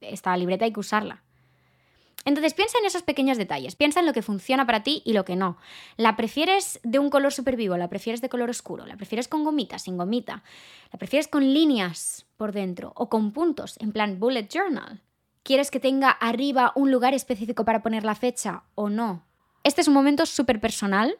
[0.00, 1.22] esta libreta hay que usarla.
[2.24, 5.24] Entonces piensa en esos pequeños detalles, piensa en lo que funciona para ti y lo
[5.24, 5.58] que no.
[5.96, 7.76] ¿La prefieres de un color súper vivo?
[7.76, 8.84] ¿La prefieres de color oscuro?
[8.84, 10.42] ¿La prefieres con gomita, sin gomita?
[10.92, 15.02] ¿La prefieres con líneas por dentro o con puntos, en plan bullet journal?
[15.46, 19.24] ¿Quieres que tenga arriba un lugar específico para poner la fecha o no?
[19.62, 21.16] Este es un momento súper personal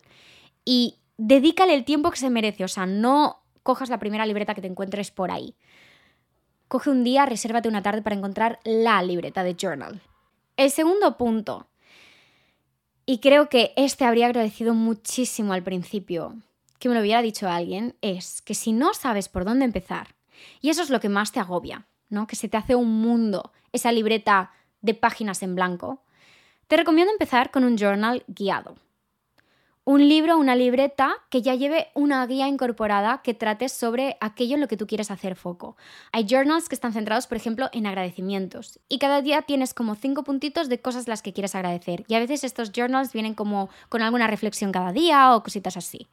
[0.64, 2.64] y dedícale el tiempo que se merece.
[2.64, 5.54] O sea, no cojas la primera libreta que te encuentres por ahí.
[6.66, 10.02] Coge un día, resérvate una tarde para encontrar la libreta de journal.
[10.56, 11.68] El segundo punto,
[13.06, 16.34] y creo que este habría agradecido muchísimo al principio
[16.80, 20.16] que me lo hubiera dicho alguien, es que si no sabes por dónde empezar,
[20.60, 22.26] y eso es lo que más te agobia, ¿no?
[22.26, 26.02] Que se te hace un mundo esa libreta de páginas en blanco,
[26.66, 28.76] te recomiendo empezar con un journal guiado.
[29.88, 34.60] Un libro, una libreta que ya lleve una guía incorporada que trate sobre aquello en
[34.60, 35.76] lo que tú quieres hacer foco.
[36.10, 40.24] Hay journals que están centrados, por ejemplo, en agradecimientos y cada día tienes como cinco
[40.24, 42.04] puntitos de cosas las que quieres agradecer.
[42.08, 46.08] Y a veces estos journals vienen como con alguna reflexión cada día o cositas así.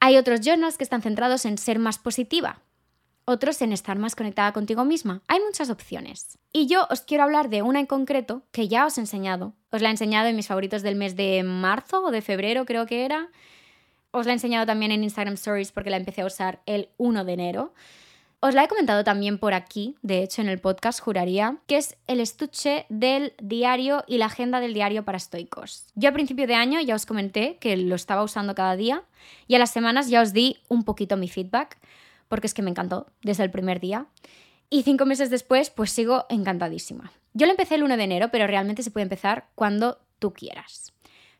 [0.00, 2.60] Hay otros journals que están centrados en ser más positiva,
[3.24, 5.22] otros en estar más conectada contigo misma.
[5.28, 6.38] Hay muchas opciones.
[6.52, 9.54] Y yo os quiero hablar de una en concreto que ya os he enseñado.
[9.70, 12.86] Os la he enseñado en mis favoritos del mes de marzo o de febrero creo
[12.86, 13.28] que era.
[14.10, 17.24] Os la he enseñado también en Instagram Stories porque la empecé a usar el 1
[17.24, 17.74] de enero.
[18.46, 21.96] Os la he comentado también por aquí, de hecho en el podcast juraría, que es
[22.06, 25.86] el estuche del diario y la agenda del diario para estoicos.
[25.94, 29.02] Yo a principio de año ya os comenté que lo estaba usando cada día
[29.48, 31.78] y a las semanas ya os di un poquito mi feedback
[32.28, 34.06] porque es que me encantó desde el primer día.
[34.70, 37.12] Y cinco meses después, pues sigo encantadísima.
[37.32, 40.92] Yo lo empecé el 1 de enero, pero realmente se puede empezar cuando tú quieras.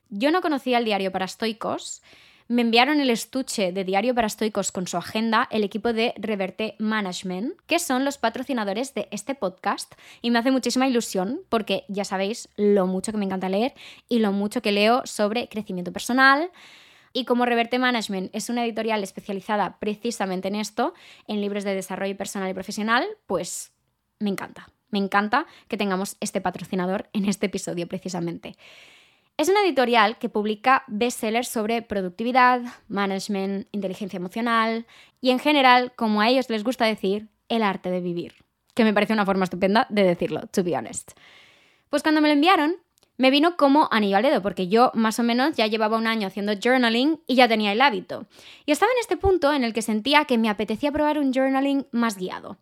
[0.09, 2.03] Yo no conocía el diario para estoicos,
[2.47, 6.77] me enviaron el estuche de Diario para Estoicos con su agenda el equipo de Reverte
[6.79, 9.95] Management, que son los patrocinadores de este podcast.
[10.21, 13.73] Y me hace muchísima ilusión porque ya sabéis lo mucho que me encanta leer
[14.11, 16.51] y lo mucho que leo sobre crecimiento personal.
[17.17, 20.93] Y como Reverte Management es una editorial especializada precisamente en esto,
[21.29, 23.73] en libros de desarrollo personal y profesional, pues
[24.19, 24.69] me encanta.
[24.91, 28.57] Me encanta que tengamos este patrocinador en este episodio precisamente.
[29.37, 34.87] Es una editorial que publica bestsellers sobre productividad, management, inteligencia emocional
[35.21, 38.35] y en general, como a ellos les gusta decir, el arte de vivir.
[38.75, 41.13] Que me parece una forma estupenda de decirlo, to be honest.
[41.91, 42.77] Pues cuando me lo enviaron,
[43.17, 46.27] me vino como anillo al dedo, porque yo más o menos ya llevaba un año
[46.27, 48.27] haciendo journaling y ya tenía el hábito.
[48.67, 51.87] Y estaba en este punto en el que sentía que me apetecía probar un journaling
[51.93, 52.59] más guiado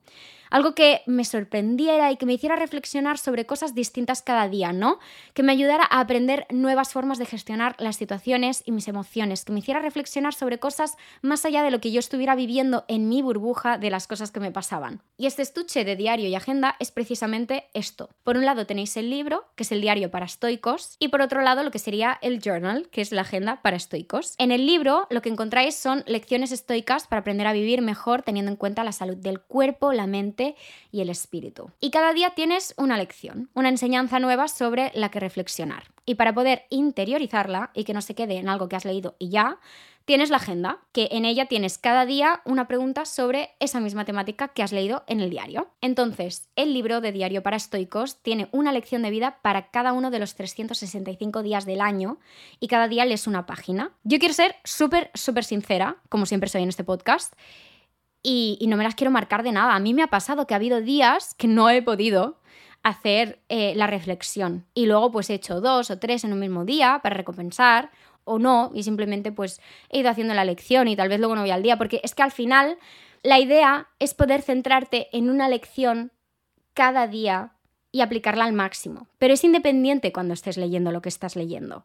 [0.53, 4.99] algo que me sorprendiera y que me hiciera reflexionar sobre cosas distintas cada día, ¿no?
[5.33, 9.53] Que me ayudara a aprender nuevas formas de gestionar las situaciones y mis emociones, que
[9.53, 13.23] me hiciera reflexionar sobre cosas más allá de lo que yo estuviera viviendo en mi
[13.23, 15.03] burbuja de las cosas que me pasaban.
[15.17, 18.11] Y este estuche de diario y agenda es precisamente esto.
[18.23, 21.41] Por un lado tenéis el libro, que es el diario para estoicos, y por otro
[21.41, 24.35] lado lo que sería el journal, que es la agenda para estoicos.
[24.37, 28.51] En el libro lo que encontráis son lecciones estoicas para aprender a vivir mejor teniendo
[28.51, 30.42] en cuenta la salud del cuerpo, la mente,
[30.91, 31.71] y el espíritu.
[31.81, 35.85] Y cada día tienes una lección, una enseñanza nueva sobre la que reflexionar.
[36.05, 39.31] Y para poder interiorizarla y que no se quede en algo que has leído y
[39.31, 39.59] ya,
[40.05, 44.49] tienes la agenda, que en ella tienes cada día una pregunta sobre esa misma temática
[44.49, 45.71] que has leído en el diario.
[45.81, 50.11] Entonces, el libro de Diario para Estoicos tiene una lección de vida para cada uno
[50.11, 52.19] de los 365 días del año
[52.61, 53.93] y cada día lees una página.
[54.05, 57.35] Yo quiero ser súper, súper sincera, como siempre soy en este podcast,
[58.23, 59.75] y, no me las quiero marcar de nada.
[59.75, 62.39] A mí me ha pasado que ha habido días que no he podido
[62.83, 66.65] hacer eh, la reflexión y luego pues he hecho dos o tres en un mismo
[66.65, 67.91] día para recompensar
[68.25, 71.43] o no y simplemente pues he ido haciendo la lección y tal vez luego no
[71.43, 72.79] voy al día porque es que al final
[73.23, 76.11] la idea es poder centrarte en una lección
[76.75, 77.53] cada día
[77.93, 81.85] y aplicarla al máximo, pero es independiente cuando estés leyendo lo que estás leyendo,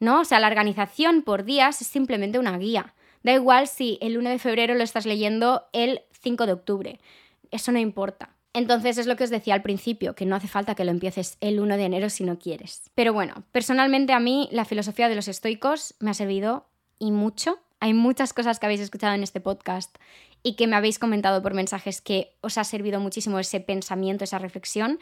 [0.00, 0.20] ¿no?
[0.20, 2.94] O sea, la organización por días es simplemente una guía.
[3.24, 7.00] Da igual si el 1 de febrero lo estás leyendo el 5 de octubre.
[7.50, 8.30] Eso no importa.
[8.52, 11.38] Entonces es lo que os decía al principio, que no hace falta que lo empieces
[11.40, 12.90] el 1 de enero si no quieres.
[12.94, 16.66] Pero bueno, personalmente a mí la filosofía de los estoicos me ha servido
[17.00, 17.58] y mucho.
[17.80, 19.96] Hay muchas cosas que habéis escuchado en este podcast
[20.44, 24.38] y que me habéis comentado por mensajes que os ha servido muchísimo ese pensamiento, esa
[24.38, 25.00] reflexión.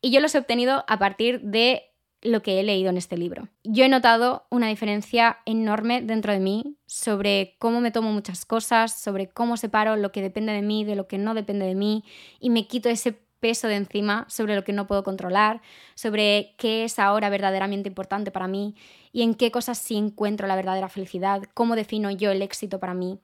[0.00, 1.90] Y yo los he obtenido a partir de
[2.24, 3.48] lo que he leído en este libro.
[3.62, 8.98] Yo he notado una diferencia enorme dentro de mí sobre cómo me tomo muchas cosas,
[8.98, 12.02] sobre cómo separo lo que depende de mí de lo que no depende de mí
[12.40, 15.60] y me quito ese peso de encima sobre lo que no puedo controlar,
[15.94, 18.74] sobre qué es ahora verdaderamente importante para mí
[19.12, 22.94] y en qué cosas sí encuentro la verdadera felicidad, cómo defino yo el éxito para
[22.94, 23.20] mí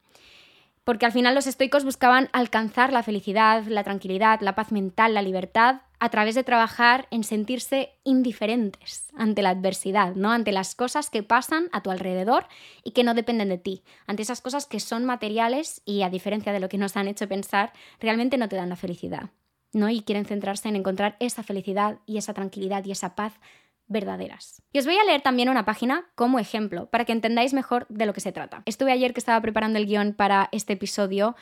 [0.84, 5.22] porque al final los estoicos buscaban alcanzar la felicidad, la tranquilidad, la paz mental, la
[5.22, 10.32] libertad a través de trabajar en sentirse indiferentes ante la adversidad, ¿no?
[10.32, 12.46] Ante las cosas que pasan a tu alrededor
[12.82, 16.52] y que no dependen de ti, ante esas cosas que son materiales y a diferencia
[16.52, 19.28] de lo que nos han hecho pensar, realmente no te dan la felicidad,
[19.72, 19.90] ¿no?
[19.90, 23.34] Y quieren centrarse en encontrar esa felicidad y esa tranquilidad y esa paz
[23.90, 24.62] verdaderas.
[24.72, 28.06] Y os voy a leer también una página como ejemplo para que entendáis mejor de
[28.06, 28.62] lo que se trata.
[28.64, 31.36] Estuve ayer que estaba preparando el guion para este episodio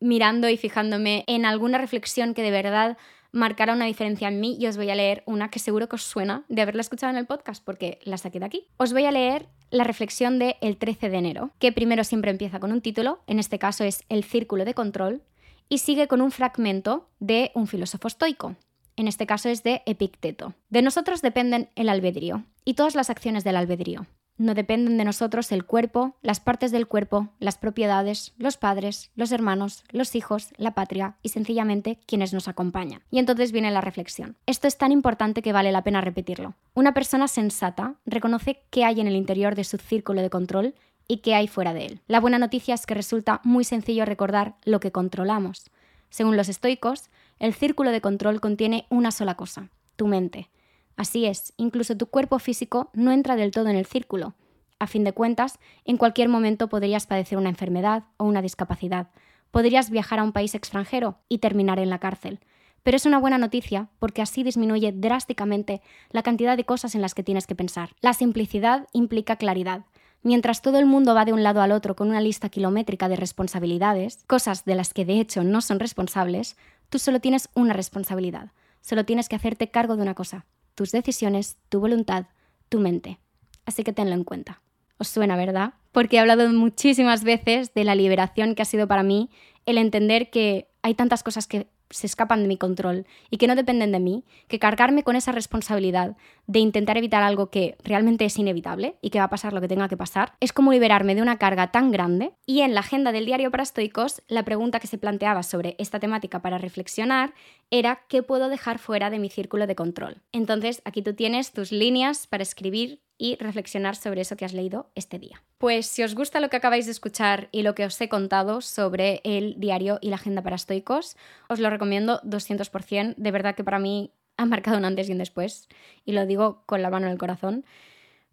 [0.00, 2.98] mirando y fijándome en alguna reflexión que de verdad
[3.30, 6.02] marcara una diferencia en mí y os voy a leer una que seguro que os
[6.02, 8.66] suena de haberla escuchado en el podcast porque la saqué de aquí.
[8.76, 12.60] Os voy a leer la reflexión de el 13 de enero, que primero siempre empieza
[12.60, 15.22] con un título, en este caso es El círculo de control,
[15.68, 18.56] y sigue con un fragmento de un filósofo estoico,
[19.02, 20.54] en este caso es de Epicteto.
[20.70, 24.06] De nosotros dependen el albedrío y todas las acciones del albedrío.
[24.38, 29.32] No dependen de nosotros el cuerpo, las partes del cuerpo, las propiedades, los padres, los
[29.32, 33.02] hermanos, los hijos, la patria y sencillamente quienes nos acompañan.
[33.10, 34.36] Y entonces viene la reflexión.
[34.46, 36.54] Esto es tan importante que vale la pena repetirlo.
[36.74, 40.76] Una persona sensata reconoce qué hay en el interior de su círculo de control
[41.08, 42.00] y qué hay fuera de él.
[42.06, 45.70] La buena noticia es que resulta muy sencillo recordar lo que controlamos.
[46.08, 47.10] Según los estoicos,
[47.42, 50.48] el círculo de control contiene una sola cosa, tu mente.
[50.96, 54.36] Así es, incluso tu cuerpo físico no entra del todo en el círculo.
[54.78, 59.08] A fin de cuentas, en cualquier momento podrías padecer una enfermedad o una discapacidad.
[59.50, 62.38] Podrías viajar a un país extranjero y terminar en la cárcel.
[62.84, 67.12] Pero es una buena noticia porque así disminuye drásticamente la cantidad de cosas en las
[67.12, 67.90] que tienes que pensar.
[68.02, 69.84] La simplicidad implica claridad.
[70.24, 73.16] Mientras todo el mundo va de un lado al otro con una lista kilométrica de
[73.16, 76.56] responsabilidades, cosas de las que de hecho no son responsables,
[76.92, 78.52] Tú solo tienes una responsabilidad,
[78.82, 82.26] solo tienes que hacerte cargo de una cosa, tus decisiones, tu voluntad,
[82.68, 83.18] tu mente.
[83.64, 84.60] Así que tenlo en cuenta.
[84.98, 85.72] Os suena, ¿verdad?
[85.90, 89.30] Porque he hablado muchísimas veces de la liberación que ha sido para mí
[89.64, 93.54] el entender que hay tantas cosas que se escapan de mi control y que no
[93.54, 98.38] dependen de mí, que cargarme con esa responsabilidad de intentar evitar algo que realmente es
[98.38, 101.22] inevitable y que va a pasar lo que tenga que pasar, es como liberarme de
[101.22, 102.32] una carga tan grande.
[102.46, 106.00] Y en la agenda del diario para estoicos, la pregunta que se planteaba sobre esta
[106.00, 107.34] temática para reflexionar
[107.70, 110.22] era qué puedo dejar fuera de mi círculo de control.
[110.32, 114.90] Entonces, aquí tú tienes tus líneas para escribir y reflexionar sobre eso que has leído
[114.96, 115.40] este día.
[115.58, 118.60] Pues si os gusta lo que acabáis de escuchar y lo que os he contado
[118.60, 121.16] sobre el diario y la agenda para estoicos,
[121.48, 123.14] os lo recomiendo 200%.
[123.16, 125.68] De verdad que para mí ha marcado un antes y un después,
[126.04, 127.64] y lo digo con la mano en el corazón.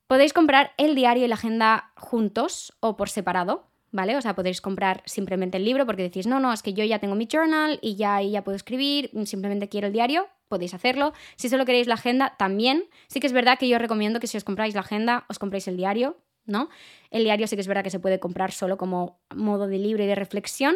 [0.07, 4.17] Podéis comprar el diario y la agenda juntos o por separado, ¿vale?
[4.17, 6.97] O sea, podéis comprar simplemente el libro porque decís, no, no, es que yo ya
[6.97, 11.13] tengo mi journal y ya ahí ya puedo escribir, simplemente quiero el diario, podéis hacerlo.
[11.37, 12.85] Si solo queréis la agenda, también.
[13.07, 15.67] Sí que es verdad que yo recomiendo que si os compráis la agenda, os compréis
[15.67, 16.69] el diario, ¿no?
[17.11, 20.03] El diario sí que es verdad que se puede comprar solo como modo de libro
[20.03, 20.75] y de reflexión,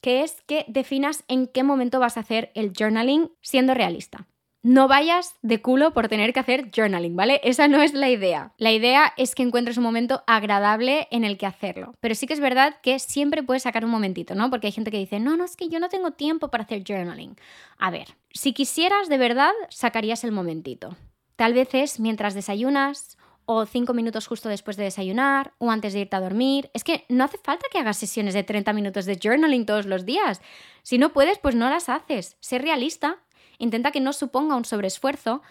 [0.00, 4.26] que es que definas en qué momento vas a hacer el journaling siendo realista
[4.64, 7.38] no vayas de culo por tener que hacer journaling, ¿vale?
[7.44, 8.54] Esa no es la idea.
[8.56, 11.94] La idea es que encuentres un momento agradable en el que hacerlo.
[12.00, 14.48] Pero sí que es verdad que siempre puedes sacar un momentito, ¿no?
[14.48, 16.82] Porque hay gente que dice, no, no, es que yo no tengo tiempo para hacer
[16.82, 17.36] journaling.
[17.76, 20.96] A ver, si quisieras de verdad, sacarías el momentito.
[21.36, 26.00] Tal vez es mientras desayunas o cinco minutos justo después de desayunar o antes de
[26.00, 26.70] irte a dormir.
[26.72, 30.06] Es que no hace falta que hagas sesiones de 30 minutos de journaling todos los
[30.06, 30.40] días.
[30.82, 32.38] Si no puedes, pues no las haces.
[32.40, 33.18] Sé realista
[33.58, 35.42] Intenta que no suponga un sobreesfuerzo.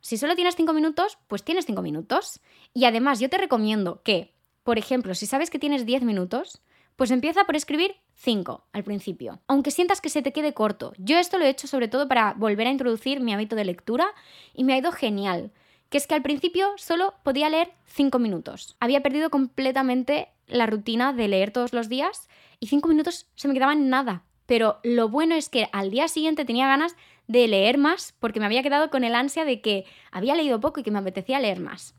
[0.00, 2.40] Si solo tienes 5 minutos, pues tienes 5 minutos.
[2.74, 6.62] Y además yo te recomiendo que, por ejemplo, si sabes que tienes 10 minutos,
[7.00, 10.92] pues empieza por escribir 5 al principio, aunque sientas que se te quede corto.
[10.98, 14.06] Yo esto lo he hecho sobre todo para volver a introducir mi hábito de lectura
[14.52, 15.50] y me ha ido genial,
[15.88, 18.76] que es que al principio solo podía leer 5 minutos.
[18.80, 23.54] Había perdido completamente la rutina de leer todos los días y 5 minutos se me
[23.54, 24.24] quedaban nada.
[24.44, 26.96] Pero lo bueno es que al día siguiente tenía ganas
[27.30, 30.80] de leer más porque me había quedado con el ansia de que había leído poco
[30.80, 31.94] y que me apetecía leer más.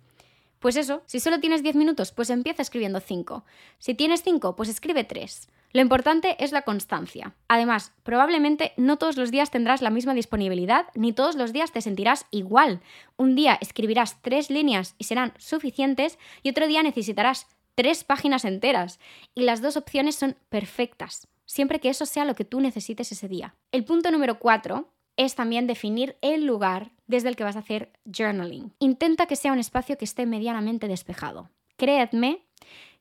[0.59, 3.45] Pues eso, si solo tienes 10 minutos, pues empieza escribiendo 5.
[3.79, 5.47] Si tienes 5, pues escribe 3.
[5.71, 7.33] Lo importante es la constancia.
[7.47, 11.79] Además, probablemente no todos los días tendrás la misma disponibilidad, ni todos los días te
[11.79, 12.81] sentirás igual.
[13.15, 18.99] Un día escribirás tres líneas y serán suficientes, y otro día necesitarás tres páginas enteras.
[19.33, 23.29] Y las dos opciones son perfectas, siempre que eso sea lo que tú necesites ese
[23.29, 23.55] día.
[23.71, 27.91] El punto número 4 es también definir el lugar desde el que vas a hacer
[28.05, 28.73] journaling.
[28.79, 31.49] Intenta que sea un espacio que esté medianamente despejado.
[31.77, 32.45] Créedme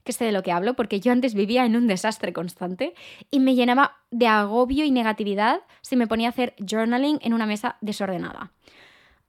[0.05, 2.95] que sé de lo que hablo porque yo antes vivía en un desastre constante
[3.31, 7.47] y me llenaba de agobio y negatividad si me ponía a hacer journaling en una
[7.47, 8.53] mesa desordenada.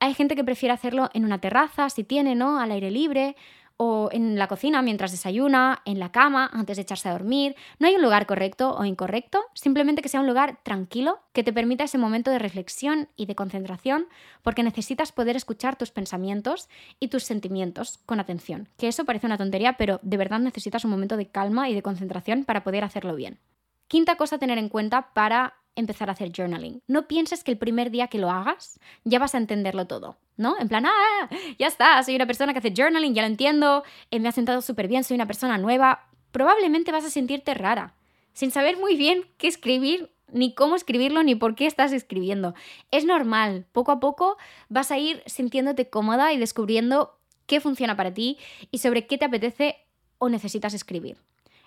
[0.00, 2.58] Hay gente que prefiere hacerlo en una terraza, si tiene, ¿no?
[2.58, 3.36] Al aire libre,
[3.82, 7.56] o en la cocina mientras desayuna, en la cama antes de echarse a dormir.
[7.78, 11.52] No hay un lugar correcto o incorrecto, simplemente que sea un lugar tranquilo que te
[11.52, 14.06] permita ese momento de reflexión y de concentración,
[14.42, 16.68] porque necesitas poder escuchar tus pensamientos
[17.00, 18.68] y tus sentimientos con atención.
[18.78, 21.82] Que eso parece una tontería, pero de verdad necesitas un momento de calma y de
[21.82, 23.40] concentración para poder hacerlo bien.
[23.88, 26.82] Quinta cosa a tener en cuenta para empezar a hacer journaling.
[26.86, 30.16] No pienses que el primer día que lo hagas ya vas a entenderlo todo.
[30.36, 30.58] ¿no?
[30.58, 34.20] En plan, ah, ya está, soy una persona que hace journaling, ya lo entiendo, eh,
[34.20, 36.06] me ha sentado súper bien, soy una persona nueva.
[36.30, 37.94] Probablemente vas a sentirte rara,
[38.32, 42.54] sin saber muy bien qué escribir, ni cómo escribirlo, ni por qué estás escribiendo.
[42.90, 48.14] Es normal, poco a poco vas a ir sintiéndote cómoda y descubriendo qué funciona para
[48.14, 48.38] ti
[48.70, 49.76] y sobre qué te apetece
[50.18, 51.18] o necesitas escribir.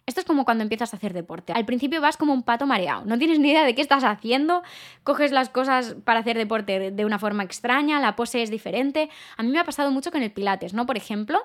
[0.07, 1.51] Esto es como cuando empiezas a hacer deporte.
[1.53, 4.61] Al principio vas como un pato mareado, no tienes ni idea de qué estás haciendo,
[5.03, 9.09] coges las cosas para hacer deporte de una forma extraña, la pose es diferente.
[9.35, 10.85] A mí me ha pasado mucho con el pilates, ¿no?
[10.85, 11.41] Por ejemplo,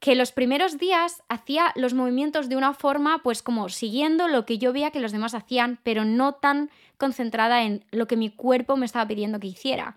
[0.00, 4.58] que los primeros días hacía los movimientos de una forma, pues como siguiendo lo que
[4.58, 8.76] yo veía que los demás hacían, pero no tan concentrada en lo que mi cuerpo
[8.76, 9.94] me estaba pidiendo que hiciera.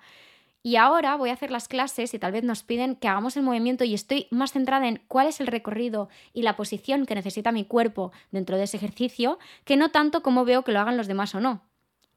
[0.66, 3.44] Y ahora voy a hacer las clases y tal vez nos piden que hagamos el
[3.44, 7.52] movimiento y estoy más centrada en cuál es el recorrido y la posición que necesita
[7.52, 11.06] mi cuerpo dentro de ese ejercicio, que no tanto cómo veo que lo hagan los
[11.06, 11.62] demás o no.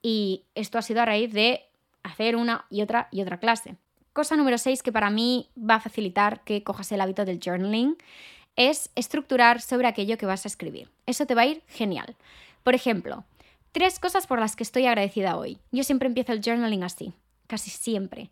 [0.00, 1.60] Y esto ha sido a raíz de
[2.02, 3.76] hacer una y otra y otra clase.
[4.14, 7.98] Cosa número 6 que para mí va a facilitar que cojas el hábito del journaling
[8.56, 10.88] es estructurar sobre aquello que vas a escribir.
[11.04, 12.16] Eso te va a ir genial.
[12.62, 13.24] Por ejemplo,
[13.72, 15.58] tres cosas por las que estoy agradecida hoy.
[15.70, 17.12] Yo siempre empiezo el journaling así
[17.48, 18.30] casi siempre,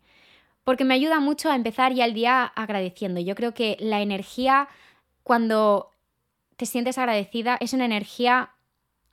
[0.63, 3.19] porque me ayuda mucho a empezar ya el día agradeciendo.
[3.19, 4.69] Yo creo que la energía
[5.23, 5.91] cuando
[6.55, 8.51] te sientes agradecida es una energía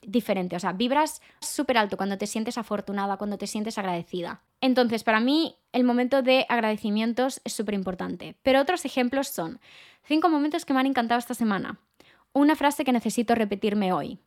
[0.01, 4.41] diferente, o sea, vibras súper alto cuando te sientes afortunada, cuando te sientes agradecida.
[4.61, 8.35] Entonces, para mí, el momento de agradecimientos es súper importante.
[8.41, 9.59] Pero otros ejemplos son
[10.03, 11.79] cinco momentos que me han encantado esta semana,
[12.33, 14.19] una frase que necesito repetirme hoy,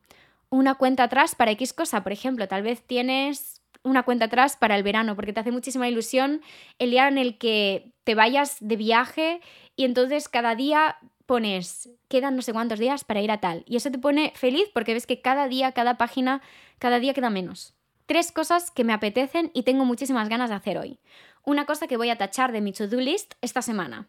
[0.51, 4.77] una cuenta atrás para X cosa, por ejemplo, tal vez tienes una cuenta atrás para
[4.77, 6.43] el verano, porque te hace muchísima ilusión
[6.79, 9.41] el día en el que te vayas de viaje
[9.77, 13.63] y entonces cada día pones, quedan no sé cuántos días para ir a tal.
[13.67, 16.41] Y eso te pone feliz porque ves que cada día, cada página,
[16.79, 17.75] cada día queda menos.
[18.07, 20.99] Tres cosas que me apetecen y tengo muchísimas ganas de hacer hoy.
[21.45, 24.09] Una cosa que voy a tachar de mi to-do list esta semana.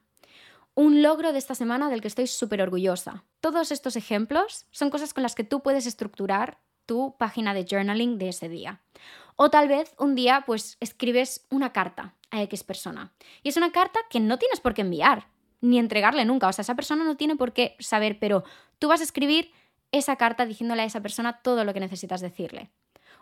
[0.75, 3.25] Un logro de esta semana del que estoy súper orgullosa.
[3.41, 6.59] Todos estos ejemplos son cosas con las que tú puedes estructurar
[6.89, 8.81] tu página de journaling de ese día.
[9.35, 13.13] O tal vez un día pues escribes una carta a X persona.
[13.43, 15.27] Y es una carta que no tienes por qué enviar,
[15.61, 16.47] ni entregarle nunca.
[16.47, 18.43] O sea, esa persona no tiene por qué saber, pero
[18.79, 19.51] tú vas a escribir
[19.91, 22.71] esa carta diciéndole a esa persona todo lo que necesitas decirle.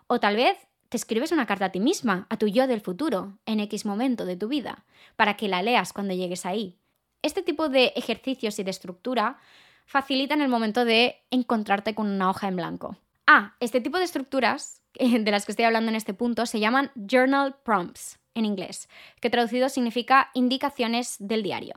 [0.08, 0.58] O tal vez
[0.88, 4.26] te escribes una carta a ti misma, a tu yo del futuro, en X momento
[4.26, 4.86] de tu vida,
[5.18, 6.78] para que la leas cuando llegues ahí.
[7.22, 9.40] Este tipo de ejercicios y de estructura
[9.86, 12.98] facilitan el momento de encontrarte con una hoja en blanco.
[13.28, 16.92] Ah, este tipo de estructuras de las que estoy hablando en este punto se llaman
[16.96, 18.88] journal prompts en inglés,
[19.20, 21.74] que traducido significa indicaciones del diario.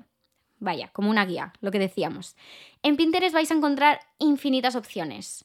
[0.58, 2.36] Vaya, como una guía, lo que decíamos.
[2.82, 5.44] En Pinterest vais a encontrar infinitas opciones.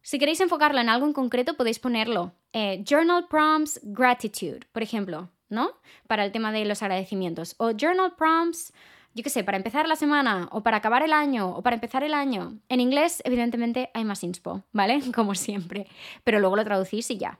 [0.00, 2.32] Si queréis enfocarlo en algo en concreto, podéis ponerlo.
[2.52, 5.72] Eh, journal prompts gratitude, por ejemplo, ¿no?
[6.06, 7.54] Para el tema de los agradecimientos.
[7.58, 8.72] O journal prompts
[9.16, 12.04] yo qué sé, para empezar la semana o para acabar el año o para empezar
[12.04, 12.58] el año.
[12.68, 15.00] En inglés, evidentemente, hay más inspo, ¿vale?
[15.14, 15.86] Como siempre.
[16.22, 17.38] Pero luego lo traducís y ya.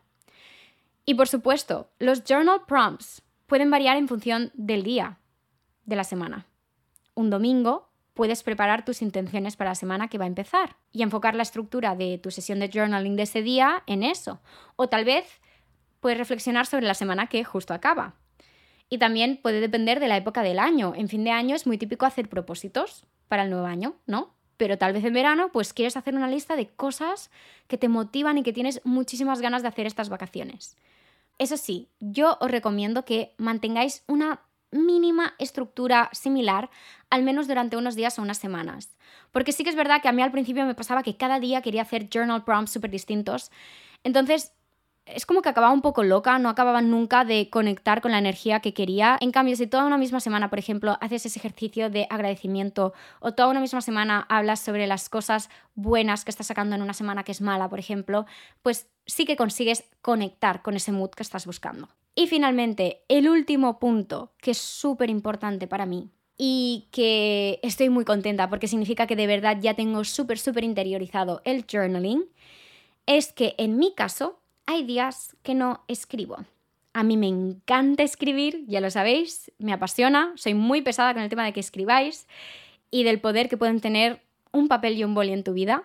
[1.05, 5.19] Y por supuesto, los journal prompts pueden variar en función del día
[5.85, 6.47] de la semana.
[7.15, 11.35] Un domingo puedes preparar tus intenciones para la semana que va a empezar y enfocar
[11.35, 14.41] la estructura de tu sesión de journaling de ese día en eso.
[14.77, 15.27] O tal vez
[16.01, 18.15] puedes reflexionar sobre la semana que justo acaba.
[18.89, 20.93] Y también puede depender de la época del año.
[20.95, 24.35] En fin de año es muy típico hacer propósitos para el nuevo año, ¿no?
[24.57, 27.31] Pero tal vez en verano, pues quieres hacer una lista de cosas
[27.67, 30.77] que te motivan y que tienes muchísimas ganas de hacer estas vacaciones.
[31.39, 36.71] Eso sí, yo os recomiendo que mantengáis una mínima estructura similar,
[37.11, 38.97] al menos durante unos días o unas semanas.
[39.33, 41.63] Porque sí que es verdad que a mí al principio me pasaba que cada día
[41.63, 43.51] quería hacer journal prompts súper distintos.
[44.03, 44.53] Entonces
[45.07, 48.61] es como que acababa un poco loca, no acababa nunca de conectar con la energía
[48.61, 49.17] que quería.
[49.21, 53.33] En cambio, si toda una misma semana, por ejemplo, haces ese ejercicio de agradecimiento o
[53.33, 57.23] toda una misma semana hablas sobre las cosas buenas que estás sacando en una semana
[57.23, 58.27] que es mala, por ejemplo,
[58.63, 61.89] pues sí que consigues conectar con ese mood que estás buscando.
[62.17, 68.05] Y finalmente, el último punto, que es súper importante para mí, y que estoy muy
[68.05, 72.27] contenta porque significa que de verdad ya tengo súper, súper interiorizado el journaling,
[73.07, 76.39] es que en mi caso hay días que no escribo.
[76.93, 81.29] A mí me encanta escribir, ya lo sabéis, me apasiona, soy muy pesada con el
[81.29, 82.27] tema de que escribáis
[82.91, 84.21] y del poder que pueden tener
[84.53, 85.85] un papel y un boli en tu vida,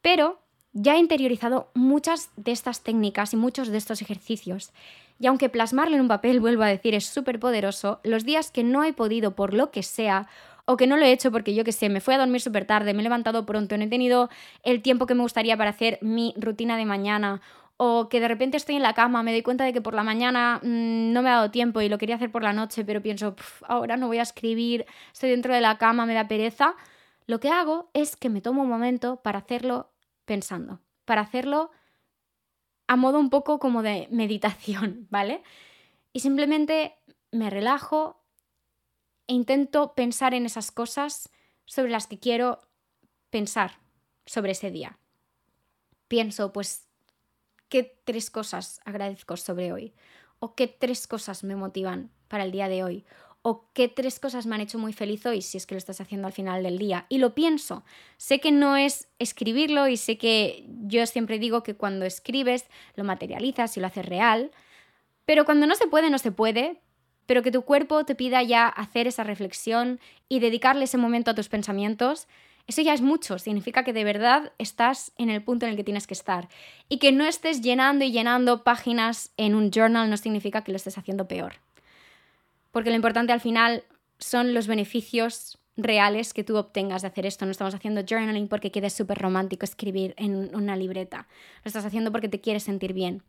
[0.00, 0.40] pero
[0.72, 4.72] ya he interiorizado muchas de estas técnicas y muchos de estos ejercicios.
[5.20, 8.64] Y aunque plasmarlo en un papel, vuelvo a decir, es súper poderoso, los días que
[8.64, 10.28] no he podido por lo que sea,
[10.64, 12.64] o que no lo he hecho porque yo que sé, me fui a dormir súper
[12.64, 14.30] tarde, me he levantado pronto, no he tenido
[14.62, 17.40] el tiempo que me gustaría para hacer mi rutina de mañana,
[17.84, 20.04] o que de repente estoy en la cama, me doy cuenta de que por la
[20.04, 23.02] mañana mm, no me ha dado tiempo y lo quería hacer por la noche, pero
[23.02, 23.34] pienso,
[23.66, 26.76] ahora no voy a escribir, estoy dentro de la cama, me da pereza,
[27.26, 29.90] lo que hago es que me tomo un momento para hacerlo
[30.26, 31.72] pensando, para hacerlo
[32.86, 35.42] a modo un poco como de meditación, ¿vale?
[36.12, 36.94] Y simplemente
[37.32, 38.22] me relajo
[39.26, 41.30] e intento pensar en esas cosas
[41.64, 42.60] sobre las que quiero
[43.30, 43.80] pensar
[44.24, 45.00] sobre ese día.
[46.06, 46.91] Pienso, pues
[47.72, 49.94] qué tres cosas agradezco sobre hoy
[50.40, 53.06] o qué tres cosas me motivan para el día de hoy
[53.40, 55.98] o qué tres cosas me han hecho muy feliz hoy si es que lo estás
[55.98, 57.06] haciendo al final del día.
[57.08, 57.82] Y lo pienso.
[58.18, 63.04] Sé que no es escribirlo y sé que yo siempre digo que cuando escribes lo
[63.04, 64.50] materializas y lo haces real,
[65.24, 66.82] pero cuando no se puede, no se puede.
[67.24, 69.98] Pero que tu cuerpo te pida ya hacer esa reflexión
[70.28, 72.28] y dedicarle ese momento a tus pensamientos,
[72.66, 75.84] eso ya es mucho, significa que de verdad estás en el punto en el que
[75.84, 76.48] tienes que estar.
[76.88, 80.76] Y que no estés llenando y llenando páginas en un journal no significa que lo
[80.76, 81.54] estés haciendo peor.
[82.70, 83.84] Porque lo importante al final
[84.18, 87.44] son los beneficios reales que tú obtengas de hacer esto.
[87.44, 91.26] No estamos haciendo journaling porque quede súper romántico escribir en una libreta.
[91.64, 93.22] Lo estás haciendo porque te quieres sentir bien.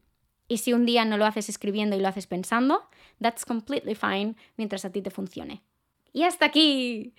[0.48, 2.84] Y si un día no lo haces escribiendo y lo haces pensando,
[3.22, 5.64] that's completely fine mientras a ti te funcione.
[6.14, 7.14] Y hasta aquí.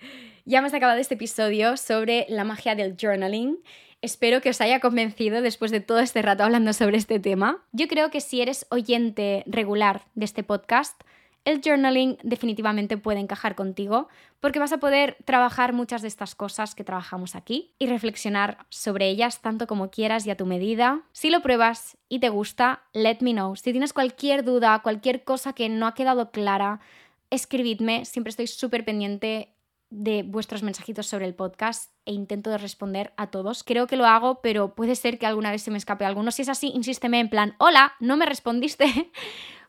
[0.45, 3.57] Ya hemos acabado este episodio sobre la magia del journaling.
[4.01, 7.63] Espero que os haya convencido después de todo este rato hablando sobre este tema.
[7.73, 11.01] Yo creo que si eres oyente regular de este podcast,
[11.43, 14.07] el journaling definitivamente puede encajar contigo
[14.39, 19.09] porque vas a poder trabajar muchas de estas cosas que trabajamos aquí y reflexionar sobre
[19.09, 21.01] ellas tanto como quieras y a tu medida.
[21.11, 23.55] Si lo pruebas y te gusta, let me know.
[23.55, 26.79] Si tienes cualquier duda, cualquier cosa que no ha quedado clara,
[27.29, 29.55] escribidme, siempre estoy súper pendiente
[29.89, 33.63] de vuestros mensajitos sobre el podcast e intento de responder a todos.
[33.63, 36.31] Creo que lo hago, pero puede ser que alguna vez se me escape alguno.
[36.31, 38.85] Si es así, insísteme en plan, hola, no me respondiste.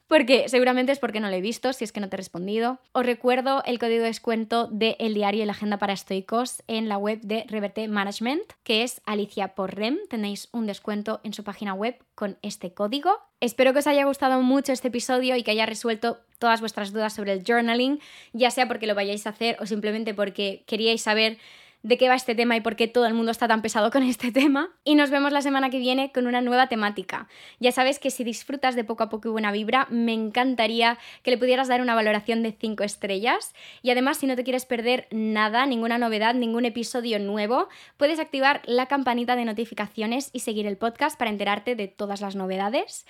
[0.06, 2.78] Porque seguramente es porque no lo he visto, si es que no te he respondido.
[2.92, 6.88] Os recuerdo el código de descuento de El Diario y la Agenda para Estoicos en
[6.88, 9.98] la web de Reverte Management, que es Alicia por Rem.
[10.08, 13.10] Tenéis un descuento en su página web con este código.
[13.40, 17.14] Espero que os haya gustado mucho este episodio y que haya resuelto todas vuestras dudas
[17.14, 18.00] sobre el journaling,
[18.32, 21.38] ya sea porque lo vayáis a hacer o simplemente porque queríais saber
[21.86, 24.02] de qué va este tema y por qué todo el mundo está tan pesado con
[24.02, 24.70] este tema.
[24.82, 27.28] Y nos vemos la semana que viene con una nueva temática.
[27.60, 31.30] Ya sabes que si disfrutas de poco a poco y buena vibra, me encantaría que
[31.30, 33.54] le pudieras dar una valoración de 5 estrellas.
[33.82, 38.62] Y además, si no te quieres perder nada, ninguna novedad, ningún episodio nuevo, puedes activar
[38.64, 43.06] la campanita de notificaciones y seguir el podcast para enterarte de todas las novedades.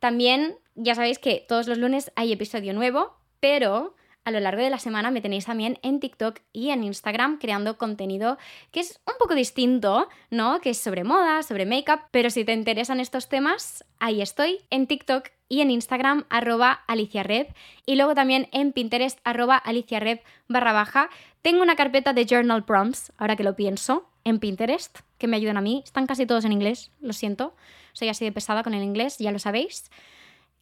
[0.00, 3.94] También ya sabéis que todos los lunes hay episodio nuevo, pero
[4.26, 7.78] a lo largo de la semana me tenéis también en TikTok y en Instagram creando
[7.78, 8.38] contenido
[8.72, 10.60] que es un poco distinto, ¿no?
[10.60, 14.88] Que es sobre moda, sobre make-up, pero si te interesan estos temas, ahí estoy, en
[14.88, 17.54] TikTok y en Instagram arroba aliciarep
[17.86, 21.08] y luego también en Pinterest arroba aliciarep barra baja.
[21.42, 25.56] Tengo una carpeta de journal prompts, ahora que lo pienso, en Pinterest, que me ayudan
[25.56, 25.82] a mí.
[25.84, 27.54] Están casi todos en inglés, lo siento.
[27.92, 29.88] Soy así de pesada con el inglés, ya lo sabéis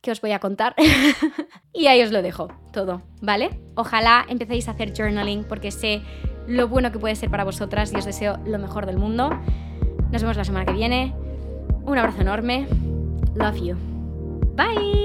[0.04, 0.76] que os voy a contar.
[1.72, 3.58] y ahí os lo dejo todo, ¿vale?
[3.74, 6.02] Ojalá empecéis a hacer journaling porque sé
[6.46, 9.30] lo bueno que puede ser para vosotras y os deseo lo mejor del mundo.
[10.12, 11.14] Nos vemos la semana que viene.
[11.84, 12.68] Un abrazo enorme.
[13.34, 13.76] Love you.
[14.54, 15.03] Bye.